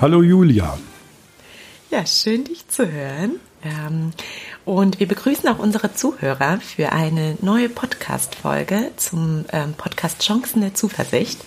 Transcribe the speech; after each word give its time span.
Hallo 0.00 0.22
Julia. 0.22 0.78
Ja, 1.90 2.06
schön 2.06 2.44
dich 2.44 2.68
zu 2.68 2.88
hören. 2.88 3.40
Ähm, 3.64 4.12
und 4.64 5.00
wir 5.00 5.08
begrüßen 5.08 5.48
auch 5.48 5.58
unsere 5.58 5.92
Zuhörer 5.92 6.60
für 6.60 6.92
eine 6.92 7.36
neue 7.40 7.68
Podcast-Folge 7.68 8.92
zum 8.96 9.44
ähm, 9.50 9.74
Podcast 9.76 10.20
Chancen 10.20 10.60
der 10.60 10.74
Zuversicht. 10.74 11.40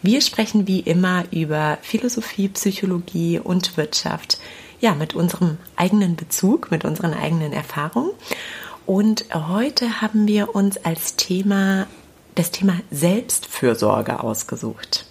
Wir 0.00 0.22
sprechen 0.22 0.66
wie 0.66 0.80
immer 0.80 1.24
über 1.30 1.76
Philosophie, 1.82 2.48
Psychologie 2.48 3.38
und 3.38 3.76
Wirtschaft, 3.76 4.38
ja, 4.80 4.94
mit 4.94 5.14
unserem 5.14 5.58
eigenen 5.76 6.16
Bezug, 6.16 6.70
mit 6.70 6.86
unseren 6.86 7.12
eigenen 7.12 7.52
Erfahrungen. 7.52 8.12
Und 8.86 9.26
heute 9.34 10.00
haben 10.00 10.26
wir 10.26 10.54
uns 10.54 10.82
als 10.86 11.16
Thema 11.16 11.86
das 12.34 12.50
Thema 12.50 12.80
Selbstfürsorge 12.90 14.20
ausgesucht. 14.20 15.04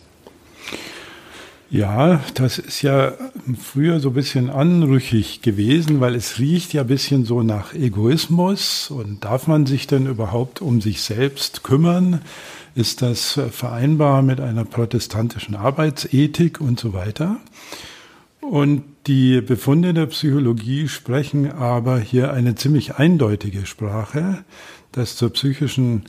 Ja, 1.74 2.22
das 2.36 2.60
ist 2.60 2.84
ja 2.84 3.14
früher 3.60 4.00
so 4.00 4.10
ein 4.10 4.14
bisschen 4.14 4.52
anrüchig 4.52 5.42
gewesen, 5.42 6.02
weil 6.02 6.14
es 6.14 6.38
riecht 6.38 6.72
ja 6.72 6.82
ein 6.82 6.88
bisschen 6.88 7.26
so 7.26 7.42
nach 7.42 7.74
Egoismus. 7.74 8.92
Und 8.92 9.26
darf 9.26 9.48
man 9.48 9.66
sich 9.66 9.88
denn 9.88 10.06
überhaupt 10.06 10.62
um 10.62 10.82
sich 10.82 11.02
selbst 11.02 11.64
kümmern? 11.64 12.22
Ist 12.76 13.02
das 13.02 13.40
vereinbar 13.50 14.22
mit 14.22 14.40
einer 14.40 14.66
protestantischen 14.66 15.56
Arbeitsethik 15.56 16.62
und 16.62 16.80
so 16.80 16.94
weiter? 16.94 17.38
Und 18.40 18.84
die 19.08 19.42
Befunde 19.42 19.96
der 19.96 20.06
Psychologie 20.06 20.88
sprechen 20.88 21.52
aber 21.52 22.00
hier 22.00 22.34
eine 22.34 22.54
ziemlich 22.54 22.98
eindeutige 22.98 23.66
Sprache, 23.66 24.44
dass 24.92 25.16
zur 25.16 25.32
psychischen 25.32 26.04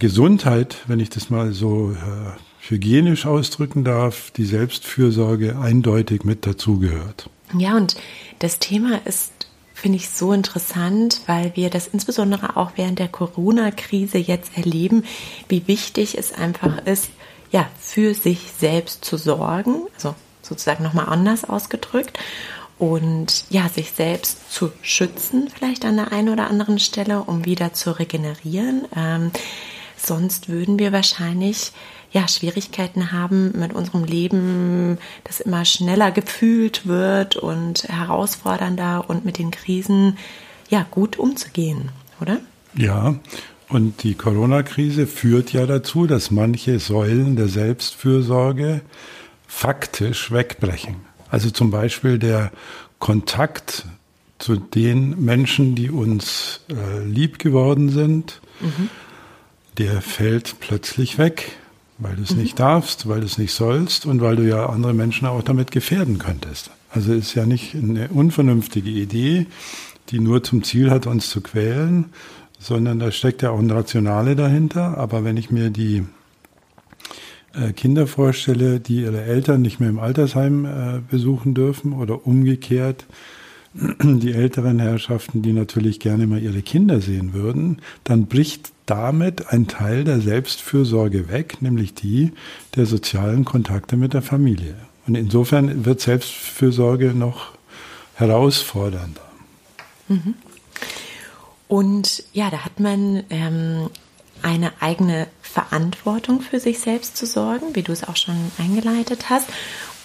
Gesundheit, 0.00 0.78
wenn 0.88 0.98
ich 0.98 1.10
das 1.10 1.30
mal 1.30 1.52
so 1.52 1.92
äh, 1.92 2.47
hygienisch 2.60 3.26
ausdrücken 3.26 3.84
darf, 3.84 4.30
die 4.32 4.44
Selbstfürsorge 4.44 5.58
eindeutig 5.58 6.24
mit 6.24 6.46
dazugehört. 6.46 7.30
Ja, 7.56 7.76
und 7.76 7.96
das 8.40 8.58
Thema 8.58 9.00
ist, 9.06 9.32
finde 9.74 9.96
ich, 9.96 10.10
so 10.10 10.32
interessant, 10.32 11.22
weil 11.26 11.52
wir 11.54 11.70
das 11.70 11.86
insbesondere 11.86 12.56
auch 12.56 12.72
während 12.76 12.98
der 12.98 13.08
Corona-Krise 13.08 14.18
jetzt 14.18 14.56
erleben, 14.56 15.04
wie 15.48 15.66
wichtig 15.66 16.18
es 16.18 16.32
einfach 16.32 16.84
ist, 16.84 17.10
ja, 17.50 17.68
für 17.80 18.14
sich 18.14 18.50
selbst 18.58 19.04
zu 19.04 19.16
sorgen, 19.16 19.86
also 19.94 20.14
sozusagen 20.42 20.84
nochmal 20.84 21.06
anders 21.06 21.44
ausgedrückt 21.44 22.18
und 22.78 23.44
ja, 23.50 23.68
sich 23.68 23.92
selbst 23.92 24.52
zu 24.52 24.70
schützen, 24.82 25.48
vielleicht 25.54 25.84
an 25.84 25.96
der 25.96 26.12
einen 26.12 26.28
oder 26.28 26.48
anderen 26.48 26.78
Stelle, 26.78 27.22
um 27.22 27.44
wieder 27.44 27.72
zu 27.72 27.98
regenerieren. 27.98 28.86
Ähm, 28.96 29.30
sonst 29.96 30.48
würden 30.48 30.78
wir 30.78 30.92
wahrscheinlich 30.92 31.72
ja, 32.10 32.26
Schwierigkeiten 32.26 33.12
haben 33.12 33.52
mit 33.58 33.74
unserem 33.74 34.04
Leben, 34.04 34.98
das 35.24 35.40
immer 35.40 35.64
schneller 35.64 36.10
gefühlt 36.10 36.86
wird 36.86 37.36
und 37.36 37.84
herausfordernder 37.84 39.04
und 39.08 39.24
mit 39.24 39.38
den 39.38 39.50
Krisen 39.50 40.16
ja 40.70 40.86
gut 40.90 41.18
umzugehen, 41.18 41.90
oder? 42.20 42.38
Ja, 42.74 43.16
und 43.68 44.02
die 44.02 44.14
Corona-Krise 44.14 45.06
führt 45.06 45.52
ja 45.52 45.66
dazu, 45.66 46.06
dass 46.06 46.30
manche 46.30 46.78
Säulen 46.78 47.36
der 47.36 47.48
Selbstfürsorge 47.48 48.80
faktisch 49.46 50.30
wegbrechen. 50.32 50.96
Also 51.30 51.50
zum 51.50 51.70
Beispiel 51.70 52.18
der 52.18 52.50
Kontakt 52.98 53.84
zu 54.38 54.56
den 54.56 55.22
Menschen, 55.22 55.74
die 55.74 55.90
uns 55.90 56.60
äh, 56.70 57.04
lieb 57.04 57.38
geworden 57.38 57.90
sind, 57.90 58.40
mhm. 58.60 58.88
der 59.76 60.00
fällt 60.00 60.60
plötzlich 60.60 61.18
weg 61.18 61.52
weil 61.98 62.16
du 62.16 62.22
es 62.22 62.32
mhm. 62.32 62.42
nicht 62.42 62.58
darfst, 62.58 63.08
weil 63.08 63.20
du 63.20 63.26
es 63.26 63.38
nicht 63.38 63.52
sollst 63.52 64.06
und 64.06 64.20
weil 64.20 64.36
du 64.36 64.46
ja 64.46 64.66
andere 64.66 64.94
Menschen 64.94 65.26
auch 65.26 65.42
damit 65.42 65.70
gefährden 65.70 66.18
könntest. 66.18 66.70
Also 66.90 67.12
ist 67.12 67.34
ja 67.34 67.44
nicht 67.44 67.74
eine 67.74 68.08
unvernünftige 68.08 68.90
Idee, 68.90 69.46
die 70.08 70.20
nur 70.20 70.42
zum 70.42 70.62
Ziel 70.62 70.90
hat, 70.90 71.06
uns 71.06 71.28
zu 71.28 71.40
quälen, 71.40 72.06
sondern 72.58 72.98
da 72.98 73.10
steckt 73.12 73.42
ja 73.42 73.50
auch 73.50 73.58
ein 73.58 73.70
Rationale 73.70 74.36
dahinter. 74.36 74.96
Aber 74.96 75.24
wenn 75.24 75.36
ich 75.36 75.50
mir 75.50 75.70
die 75.70 76.04
äh, 77.54 77.72
Kinder 77.72 78.06
vorstelle, 78.06 78.80
die 78.80 79.02
ihre 79.02 79.22
Eltern 79.22 79.62
nicht 79.62 79.80
mehr 79.80 79.90
im 79.90 79.98
Altersheim 79.98 80.64
äh, 80.64 81.00
besuchen 81.10 81.54
dürfen 81.54 81.92
oder 81.92 82.26
umgekehrt, 82.26 83.06
die 84.02 84.32
älteren 84.32 84.78
Herrschaften, 84.78 85.42
die 85.42 85.52
natürlich 85.52 86.00
gerne 86.00 86.26
mal 86.26 86.42
ihre 86.42 86.62
Kinder 86.62 87.00
sehen 87.00 87.34
würden, 87.34 87.78
dann 88.04 88.26
bricht 88.26 88.72
damit 88.90 89.48
ein 89.48 89.68
Teil 89.68 90.04
der 90.04 90.20
Selbstfürsorge 90.20 91.28
weg, 91.28 91.60
nämlich 91.60 91.94
die 91.94 92.32
der 92.74 92.86
sozialen 92.86 93.44
Kontakte 93.44 93.96
mit 93.96 94.14
der 94.14 94.22
Familie. 94.22 94.74
Und 95.06 95.14
insofern 95.14 95.84
wird 95.84 96.00
Selbstfürsorge 96.00 97.14
noch 97.14 97.52
herausfordernder. 98.14 99.22
Mhm. 100.08 100.34
Und 101.68 102.24
ja, 102.32 102.50
da 102.50 102.64
hat 102.64 102.80
man 102.80 103.24
ähm, 103.30 103.90
eine 104.42 104.72
eigene 104.80 105.26
Verantwortung 105.42 106.40
für 106.40 106.60
sich 106.60 106.78
selbst 106.78 107.16
zu 107.16 107.26
sorgen, 107.26 107.74
wie 107.74 107.82
du 107.82 107.92
es 107.92 108.04
auch 108.04 108.16
schon 108.16 108.36
eingeleitet 108.58 109.30
hast. 109.30 109.48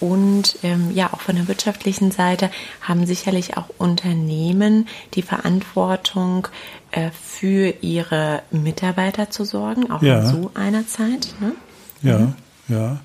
Und 0.03 0.57
ähm, 0.63 0.91
ja, 0.93 1.13
auch 1.13 1.21
von 1.21 1.37
der 1.37 1.47
wirtschaftlichen 1.47 2.11
Seite 2.11 2.49
haben 2.81 3.05
sicherlich 3.05 3.55
auch 3.55 3.69
Unternehmen 3.77 4.89
die 5.13 5.21
Verantwortung, 5.21 6.49
äh, 6.91 7.09
für 7.11 7.73
ihre 7.79 8.41
Mitarbeiter 8.51 9.29
zu 9.29 9.45
sorgen, 9.45 9.91
auch 9.91 10.01
ja. 10.01 10.19
in 10.19 10.27
so 10.27 10.51
einer 10.55 10.85
Zeit. 10.87 11.33
Ne? 11.39 11.53
Ja, 12.01 12.19
mhm. 12.19 12.33
ja. 12.67 12.99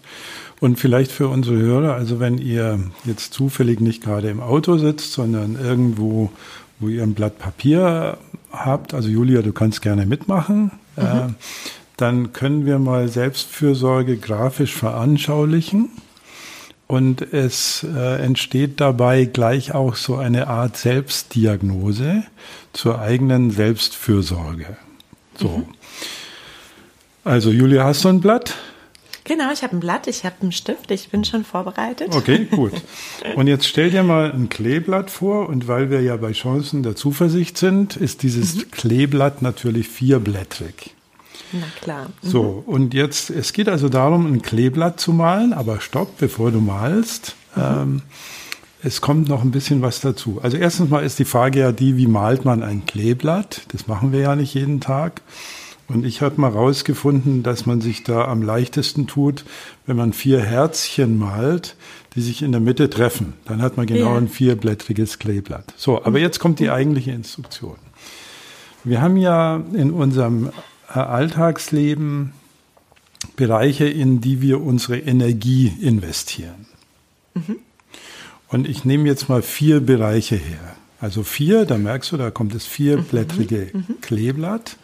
Und 0.59 0.81
vielleicht 0.81 1.13
für 1.13 1.29
unsere 1.29 1.57
Hörer, 1.57 1.95
also 1.95 2.19
wenn 2.19 2.37
ihr 2.37 2.81
jetzt 3.05 3.33
zufällig 3.33 3.79
nicht 3.79 4.03
gerade 4.03 4.29
im 4.29 4.41
Auto 4.41 4.77
sitzt, 4.77 5.13
sondern 5.13 5.55
irgendwo, 5.55 6.33
wo 6.81 6.89
ihr 6.89 7.05
ein 7.05 7.15
Blatt 7.15 7.39
Papier 7.39 8.19
habt, 8.51 8.93
also 8.93 9.09
Julia, 9.09 9.43
du 9.43 9.53
kannst 9.53 9.83
gerne 9.83 10.05
mitmachen, 10.05 10.73
mhm. 10.97 11.03
äh, 11.05 11.29
dann 11.97 12.33
können 12.33 12.67
wir 12.67 12.81
mal 12.81 13.07
Selbstfürsorge 13.07 14.17
grafisch 14.17 14.75
veranschaulichen. 14.75 15.91
Und 16.89 17.21
es 17.35 17.85
äh, 17.85 18.23
entsteht 18.23 18.81
dabei 18.81 19.27
gleich 19.27 19.75
auch 19.75 19.95
so 19.95 20.17
eine 20.17 20.49
Art 20.49 20.79
Selbstdiagnose 20.79 22.25
zur 22.73 22.99
eigenen 22.99 23.51
Selbstfürsorge. 23.51 24.79
So. 25.39 25.59
Mhm. 25.59 25.67
Also 27.25 27.51
Julia, 27.51 27.85
hast 27.85 28.05
du 28.05 28.09
ein 28.09 28.23
Blatt? 28.23 28.55
Genau, 29.25 29.53
ich 29.53 29.63
habe 29.63 29.77
ein 29.77 29.81
Blatt, 29.81 30.07
ich 30.07 30.25
habe 30.25 30.37
einen 30.41 30.53
Stift, 30.53 30.91
ich 30.91 31.11
bin 31.11 31.23
schon 31.27 31.45
vorbereitet. 31.45 32.17
Okay, 32.17 32.47
gut. 32.51 32.73
Und 33.37 33.49
jetzt 33.49 33.67
stell 33.69 33.91
dir 33.91 34.03
mal 34.03 34.33
ein 34.33 34.49
Kleeblatt 34.49 35.11
vor 35.11 35.51
und 35.51 35.69
weil 35.69 35.91
wir 35.91 36.01
ja 36.01 36.17
bei 36.17 36.33
Chancen 36.33 36.83
der 36.83 36.97
Zuversicht 36.97 37.59
sind, 37.59 37.97
ist 37.97 38.23
dieses 38.23 38.57
mhm. 38.57 38.71
Kleeblatt 38.71 39.43
natürlich 39.43 39.89
vierblättrig. 39.89 40.95
Na 41.53 41.67
klar. 41.81 42.07
Mhm. 42.23 42.29
So, 42.29 42.63
und 42.67 42.95
jetzt, 42.95 43.31
es 43.31 43.53
geht 43.53 43.69
also 43.69 43.89
darum, 43.89 44.27
ein 44.27 44.43
Kleeblatt 44.43 45.01
zu 45.01 45.13
malen, 45.13 45.53
aber 45.53 45.81
stopp, 45.81 46.19
bevor 46.19 46.51
du 46.51 46.61
malst. 46.61 47.37
Mhm. 47.55 47.63
Ähm, 47.63 48.03
es 48.83 49.01
kommt 49.01 49.29
noch 49.29 49.43
ein 49.43 49.51
bisschen 49.51 49.83
was 49.83 50.01
dazu. 50.01 50.39
Also 50.43 50.57
erstens 50.57 50.89
mal 50.89 51.05
ist 51.05 51.19
die 51.19 51.25
Frage 51.25 51.61
ja 51.61 51.73
die, 51.73 51.97
wie 51.97 52.07
malt 52.07 52.45
man 52.45 52.63
ein 52.63 52.87
Kleeblatt? 52.87 53.63
Das 53.73 53.89
machen 53.89 54.13
wir 54.13 54.21
ja 54.21 54.37
nicht 54.37 54.55
jeden 54.55 54.81
Tag. 54.81 55.23
Und 55.89 56.05
ich 56.05 56.21
habe 56.21 56.41
mal 56.41 56.51
rausgefunden, 56.51 57.43
dass 57.43 57.65
man 57.65 57.81
sich 57.81 58.05
da 58.05 58.27
am 58.27 58.43
leichtesten 58.43 59.07
tut, 59.07 59.45
wenn 59.87 59.97
man 59.97 60.13
vier 60.13 60.41
Herzchen 60.41 61.19
malt, 61.19 61.77
die 62.15 62.21
sich 62.21 62.43
in 62.43 62.53
der 62.53 62.61
Mitte 62.61 62.91
treffen. 62.91 63.33
Dann 63.47 63.63
hat 63.63 63.79
man 63.79 63.87
genau 63.87 64.15
ein 64.15 64.29
vierblättriges 64.29 65.19
Kleeblatt. 65.19 65.65
So, 65.77 66.05
aber 66.05 66.19
jetzt 66.19 66.41
kommt 66.41 66.61
die 66.61 66.71
eigentliche 66.71 67.11
Instruktion. 67.13 67.77
Wir 68.85 69.01
haben 69.01 69.17
ja 69.17 69.63
in 69.73 69.91
unserem 69.91 70.51
Alltagsleben 70.89 72.33
Bereiche, 73.37 73.87
in 73.87 74.21
die 74.21 74.41
wir 74.41 74.61
unsere 74.61 74.99
Energie 74.99 75.73
investieren. 75.81 76.67
Mhm. 77.35 77.57
Und 78.49 78.69
ich 78.69 78.85
nehme 78.85 79.07
jetzt 79.07 79.29
mal 79.29 79.43
vier 79.43 79.81
Bereiche 79.81 80.37
her. 80.37 80.77
Also 81.01 81.23
vier, 81.23 81.65
da 81.65 81.79
merkst 81.79 82.13
du, 82.13 82.17
da 82.17 82.31
kommt 82.31 82.55
das 82.55 82.67
vierblättrige 82.67 83.71
mhm. 83.73 83.85
mhm. 83.89 84.01
Kleeblatt. 84.01 84.77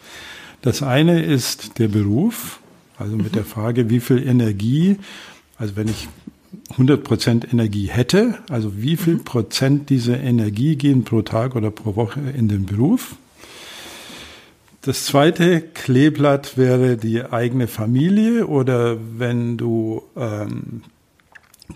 Das 0.61 0.81
eine 0.81 1.23
ist 1.23 1.79
der 1.79 1.87
Beruf, 1.87 2.59
also 2.97 3.15
mit 3.15 3.31
mhm. 3.31 3.35
der 3.35 3.45
Frage, 3.45 3.89
wie 3.89 3.99
viel 3.99 4.25
Energie, 4.25 4.97
also 5.57 5.75
wenn 5.75 5.87
ich 5.87 6.07
100 6.71 7.03
Prozent 7.03 7.51
Energie 7.51 7.87
hätte, 7.87 8.39
also 8.49 8.77
wie 8.77 8.97
viel 8.97 9.15
mhm. 9.15 9.23
Prozent 9.23 9.89
dieser 9.89 10.19
Energie 10.19 10.75
gehen 10.75 11.03
pro 11.03 11.21
Tag 11.21 11.55
oder 11.55 11.71
pro 11.71 11.95
Woche 11.95 12.21
in 12.35 12.47
den 12.47 12.65
Beruf? 12.65 13.15
Das 14.85 15.05
zweite 15.05 15.61
Kleeblatt 15.61 16.59
wäre 16.59 16.95
die 16.95 17.23
eigene 17.23 17.67
Familie 17.67 18.45
oder 18.45 18.97
wenn 19.17 19.57
du 19.57 20.03
ähm, 20.15 20.83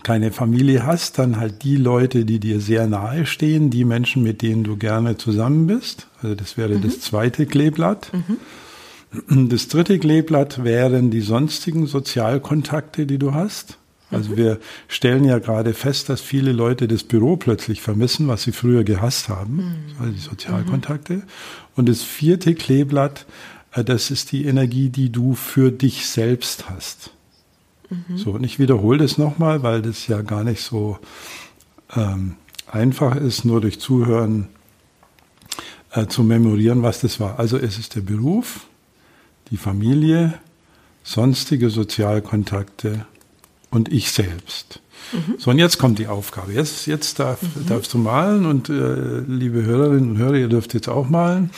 keine 0.04 0.30
Familie 0.30 0.86
hast, 0.86 1.18
dann 1.18 1.36
halt 1.36 1.64
die 1.64 1.74
Leute, 1.74 2.24
die 2.24 2.38
dir 2.38 2.60
sehr 2.60 2.86
nahe 2.86 3.26
stehen, 3.26 3.68
die 3.68 3.84
Menschen, 3.84 4.22
mit 4.22 4.42
denen 4.42 4.62
du 4.62 4.76
gerne 4.76 5.16
zusammen 5.16 5.66
bist. 5.66 6.06
Also 6.22 6.36
das 6.36 6.56
wäre 6.56 6.76
mhm. 6.76 6.82
das 6.82 7.00
zweite 7.00 7.46
Kleeblatt. 7.46 8.12
Mhm. 8.12 9.48
Das 9.48 9.66
dritte 9.66 9.98
Kleeblatt 9.98 10.62
wären 10.62 11.10
die 11.10 11.20
sonstigen 11.20 11.88
Sozialkontakte, 11.88 13.06
die 13.06 13.18
du 13.18 13.34
hast. 13.34 13.79
Also 14.10 14.36
wir 14.36 14.58
stellen 14.88 15.24
ja 15.24 15.38
gerade 15.38 15.72
fest, 15.72 16.08
dass 16.08 16.20
viele 16.20 16.52
Leute 16.52 16.88
das 16.88 17.04
Büro 17.04 17.36
plötzlich 17.36 17.80
vermissen, 17.80 18.28
was 18.28 18.42
sie 18.42 18.52
früher 18.52 18.82
gehasst 18.84 19.28
haben, 19.28 19.56
mhm. 19.56 19.74
also 20.00 20.12
die 20.12 20.18
Sozialkontakte. 20.18 21.14
Mhm. 21.14 21.22
Und 21.76 21.88
das 21.88 22.02
vierte 22.02 22.54
Kleeblatt, 22.54 23.26
äh, 23.72 23.84
das 23.84 24.10
ist 24.10 24.32
die 24.32 24.46
Energie, 24.46 24.88
die 24.88 25.10
du 25.10 25.34
für 25.34 25.70
dich 25.70 26.08
selbst 26.08 26.68
hast. 26.68 27.12
Mhm. 27.88 28.16
So, 28.16 28.32
und 28.32 28.44
ich 28.44 28.58
wiederhole 28.58 28.98
das 28.98 29.18
nochmal, 29.18 29.62
weil 29.62 29.82
das 29.82 30.06
ja 30.06 30.22
gar 30.22 30.44
nicht 30.44 30.62
so 30.62 30.98
ähm, 31.94 32.36
einfach 32.66 33.16
ist, 33.16 33.44
nur 33.44 33.60
durch 33.60 33.80
Zuhören 33.80 34.48
äh, 35.92 36.06
zu 36.06 36.22
memorieren, 36.24 36.82
was 36.82 37.00
das 37.00 37.20
war. 37.20 37.38
Also 37.38 37.58
es 37.58 37.78
ist 37.78 37.96
der 37.96 38.00
Beruf, 38.00 38.66
die 39.50 39.56
Familie, 39.56 40.34
sonstige 41.02 41.70
Sozialkontakte 41.70 43.06
und 43.70 43.92
ich 43.92 44.10
selbst. 44.10 44.80
Mhm. 45.12 45.34
So, 45.38 45.50
und 45.50 45.58
jetzt 45.58 45.78
kommt 45.78 45.98
die 45.98 46.06
Aufgabe. 46.06 46.52
Jetzt, 46.52 46.86
jetzt 46.86 47.18
darf, 47.18 47.42
mhm. 47.42 47.66
darfst 47.66 47.92
du 47.94 47.98
malen 47.98 48.46
und 48.46 48.68
äh, 48.68 49.20
liebe 49.20 49.62
Hörerinnen 49.62 50.10
und 50.10 50.18
Hörer, 50.18 50.34
ihr 50.34 50.48
dürft 50.48 50.74
jetzt 50.74 50.88
auch 50.88 51.08
malen. 51.08 51.50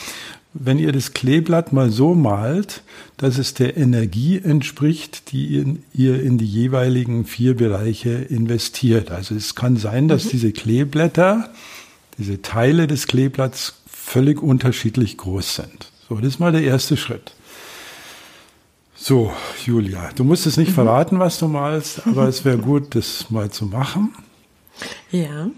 Wenn 0.53 0.77
ihr 0.77 0.91
das 0.91 1.13
Kleeblatt 1.13 1.73
mal 1.73 1.89
so 1.89 2.13
malt, 2.13 2.83
dass 3.17 3.39
es 3.39 3.55
der 3.55 3.75
Energie 3.75 4.39
entspricht, 4.39 5.31
die 5.31 5.57
in, 5.57 5.83
ihr 5.93 6.21
in 6.21 6.37
die 6.37 6.45
jeweiligen 6.45 7.25
vier 7.25 7.55
Bereiche 7.55 8.09
investiert. 8.11 9.09
Also 9.09 9.33
es 9.33 9.55
kann 9.55 9.77
sein, 9.77 10.07
dass 10.07 10.25
mhm. 10.25 10.29
diese 10.29 10.51
Kleeblätter, 10.51 11.49
diese 12.19 12.41
Teile 12.43 12.85
des 12.85 13.07
Kleeblatts 13.07 13.81
völlig 13.87 14.43
unterschiedlich 14.43 15.17
groß 15.17 15.55
sind. 15.55 15.91
So, 16.07 16.15
das 16.15 16.33
ist 16.33 16.39
mal 16.39 16.51
der 16.51 16.63
erste 16.63 16.97
Schritt. 16.97 17.33
So, 19.05 19.33
Julia, 19.65 20.11
du 20.15 20.23
musst 20.23 20.45
es 20.45 20.55
nicht 20.55 20.69
mhm. 20.69 20.75
verraten, 20.75 21.19
was 21.19 21.37
du 21.37 21.49
malst, 21.49 22.07
aber 22.07 22.29
es 22.29 22.45
wäre 22.45 22.57
gut, 22.57 22.95
das 22.95 23.29
mal 23.29 23.51
zu 23.51 23.65
machen. 23.65 24.15
Ja. 25.11 25.49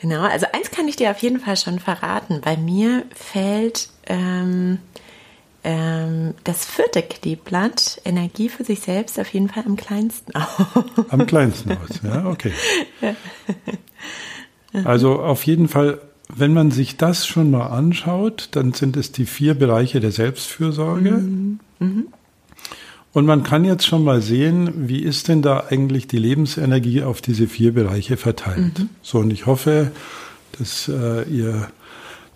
Genau, 0.00 0.22
also 0.22 0.46
eins 0.54 0.70
kann 0.70 0.88
ich 0.88 0.96
dir 0.96 1.10
auf 1.10 1.18
jeden 1.18 1.40
Fall 1.40 1.58
schon 1.58 1.78
verraten. 1.78 2.40
Bei 2.40 2.56
mir 2.56 3.04
fällt 3.14 3.90
ähm, 4.06 4.78
ähm, 5.62 6.32
das 6.44 6.64
vierte 6.64 7.02
Kleeblatt, 7.02 8.00
Energie 8.06 8.48
für 8.48 8.64
sich 8.64 8.80
selbst, 8.80 9.20
auf 9.20 9.28
jeden 9.28 9.50
Fall 9.50 9.64
am 9.66 9.76
kleinsten 9.76 10.34
aus. 10.34 11.10
Am 11.10 11.26
kleinsten 11.26 11.72
aus, 11.72 12.00
ja, 12.02 12.24
okay. 12.24 12.54
Also 14.84 15.20
auf 15.20 15.44
jeden 15.44 15.68
Fall 15.68 16.00
wenn 16.38 16.52
man 16.52 16.70
sich 16.70 16.96
das 16.96 17.26
schon 17.26 17.50
mal 17.50 17.66
anschaut, 17.66 18.50
dann 18.52 18.72
sind 18.72 18.96
es 18.96 19.10
die 19.10 19.24
vier 19.24 19.54
Bereiche 19.54 20.00
der 20.00 20.12
Selbstfürsorge. 20.12 21.12
Mhm. 21.12 21.60
Mhm. 21.78 22.06
Und 23.12 23.24
man 23.24 23.42
kann 23.42 23.64
jetzt 23.64 23.86
schon 23.86 24.04
mal 24.04 24.20
sehen, 24.20 24.88
wie 24.88 25.00
ist 25.00 25.28
denn 25.28 25.40
da 25.40 25.64
eigentlich 25.70 26.06
die 26.06 26.18
Lebensenergie 26.18 27.02
auf 27.02 27.22
diese 27.22 27.46
vier 27.46 27.72
Bereiche 27.72 28.18
verteilt. 28.18 28.78
Mhm. 28.78 28.88
So, 29.00 29.20
und 29.20 29.32
ich 29.32 29.46
hoffe, 29.46 29.92
dass 30.58 30.88
äh, 30.88 31.22
ihr 31.22 31.68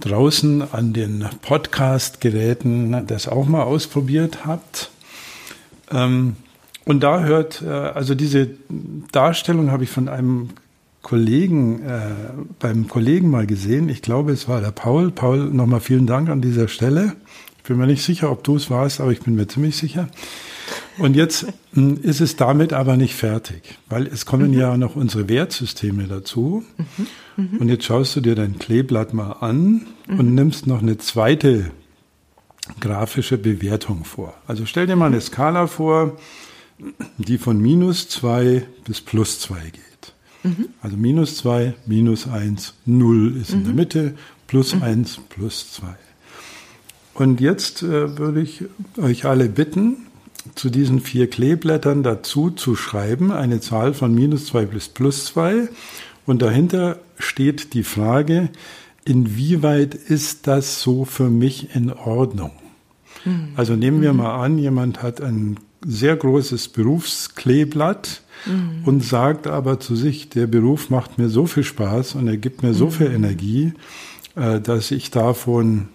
draußen 0.00 0.73
an 0.73 0.94
den 0.94 1.26
Podcast-Geräten 1.43 3.06
das 3.06 3.29
auch 3.29 3.46
mal 3.46 3.64
ausprobiert 3.64 4.46
habt. 4.46 4.91
Ähm, 5.91 6.37
und 6.87 7.00
da 7.00 7.25
hört, 7.25 7.61
äh, 7.61 7.69
also 7.69 8.14
diese 8.14 8.49
Darstellung 9.12 9.70
habe 9.70 9.85
ich 9.85 9.91
von 9.91 10.08
einem 10.08 10.50
Kollegen, 11.02 11.82
äh, 11.82 12.00
beim 12.58 12.88
Kollegen 12.88 13.31
mal 13.31 13.47
gesehen. 13.47 13.88
Ich 13.88 14.02
glaube, 14.02 14.32
es 14.32 14.49
war 14.49 14.61
der 14.61 14.70
Paul. 14.70 15.11
Paul, 15.11 15.50
nochmal 15.50 15.81
vielen 15.81 16.06
Dank 16.06 16.29
an 16.29 16.41
dieser 16.41 16.69
Stelle. 16.69 17.14
Ich 17.58 17.64
bin 17.64 17.79
mir 17.79 17.87
nicht 17.87 18.02
sicher, 18.02 18.31
ob 18.31 18.44
du 18.44 18.56
es 18.56 18.70
warst, 18.70 19.00
aber 19.00 19.12
ich 19.12 19.20
bin 19.20 19.35
mir 19.35 19.47
ziemlich 19.47 19.76
sicher. 19.76 20.08
Und 20.99 21.17
jetzt 21.17 21.47
hm, 21.73 21.99
ist 22.02 22.20
es 22.20 22.37
damit 22.37 22.73
aber 22.73 22.97
nicht 22.97 23.14
fertig, 23.14 23.79
weil 23.88 24.06
es 24.06 24.26
kommen 24.26 24.50
mhm. 24.50 24.58
ja 24.58 24.76
noch 24.76 24.97
unsere 24.97 25.29
Wertsysteme 25.29 26.05
dazu. 26.05 26.64
Mhm. 26.76 27.06
Mhm. 27.37 27.58
Und 27.58 27.69
jetzt 27.69 27.85
schaust 27.85 28.17
du 28.17 28.20
dir 28.20 28.35
dein 28.35 28.58
Kleeblatt 28.58 29.14
mal 29.14 29.32
an 29.32 29.87
und 30.08 30.29
mhm. 30.29 30.35
nimmst 30.35 30.67
noch 30.67 30.82
eine 30.82 30.99
zweite 30.99 31.70
grafische 32.79 33.38
Bewertung 33.38 34.05
vor. 34.05 34.35
Also 34.46 34.67
stell 34.67 34.87
dir 34.87 34.96
mal 34.96 35.06
eine 35.06 35.20
Skala 35.20 35.67
vor, 35.67 36.17
die 37.19 37.38
von 37.38 37.61
minus 37.61 38.08
zwei 38.08 38.67
bis 38.85 39.00
plus 39.00 39.41
zwei 39.41 39.61
geht. 39.70 39.89
Mhm. 40.42 40.69
Also 40.81 40.96
minus 40.96 41.37
2, 41.37 41.75
minus 41.87 42.26
1, 42.26 42.75
0 42.87 43.37
ist 43.40 43.50
mhm. 43.50 43.58
in 43.58 43.64
der 43.64 43.72
mhm. 43.72 43.76
Mitte, 43.76 44.14
plus 44.46 44.75
mhm. 44.75 44.82
1, 44.82 45.20
plus 45.28 45.72
2. 45.72 45.87
Und 47.14 47.40
jetzt 47.40 47.82
äh, 47.82 48.19
würde 48.19 48.40
ich 48.40 48.64
euch 48.96 49.26
alle 49.26 49.48
bitten, 49.48 50.06
zu 50.54 50.70
diesen 50.70 51.00
vier 51.00 51.28
Kleeblättern 51.28 52.02
dazu 52.02 52.50
zu 52.50 52.75
schreiben, 52.75 53.31
eine 53.31 53.60
Zahl 53.60 53.92
von 53.92 54.14
minus 54.14 54.46
2 54.46 54.66
bis 54.66 54.88
plus 54.88 55.26
2. 55.26 55.69
Und 56.26 56.40
dahinter 56.43 56.98
steht 57.19 57.75
die 57.75 57.82
Frage, 57.82 58.48
inwieweit 59.04 59.94
ist 59.94 60.46
das 60.46 60.81
so 60.81 61.04
für 61.04 61.28
mich 61.28 61.75
in 61.75 61.93
Ordnung? 61.93 62.52
Mhm. 63.25 63.48
Also 63.56 63.76
nehmen 63.76 64.00
wir 64.00 64.12
mhm. 64.12 64.19
mal 64.19 64.43
an, 64.43 64.58
jemand 64.58 65.02
hat 65.02 65.20
ein 65.20 65.58
sehr 65.85 66.17
großes 66.17 66.69
Berufskleeblatt 66.69 68.23
mhm. 68.47 68.82
und 68.85 69.05
sagt 69.05 69.47
aber 69.47 69.81
zu 69.81 69.97
sich, 69.97 70.29
der 70.29 70.47
Beruf 70.47 70.91
macht 70.91 71.19
mir 71.19 71.29
so 71.29 71.47
viel 71.47 71.65
Spaß 71.65 72.15
und 72.15 72.29
er 72.29 72.37
gibt 72.37 72.62
mir 72.62 72.75
so 72.75 72.87
mhm. 72.87 72.91
viel 72.91 73.06
Energie, 73.12 73.73
äh, 74.37 74.61
dass 74.61 74.91
ich 74.91 75.11
davon 75.11 75.88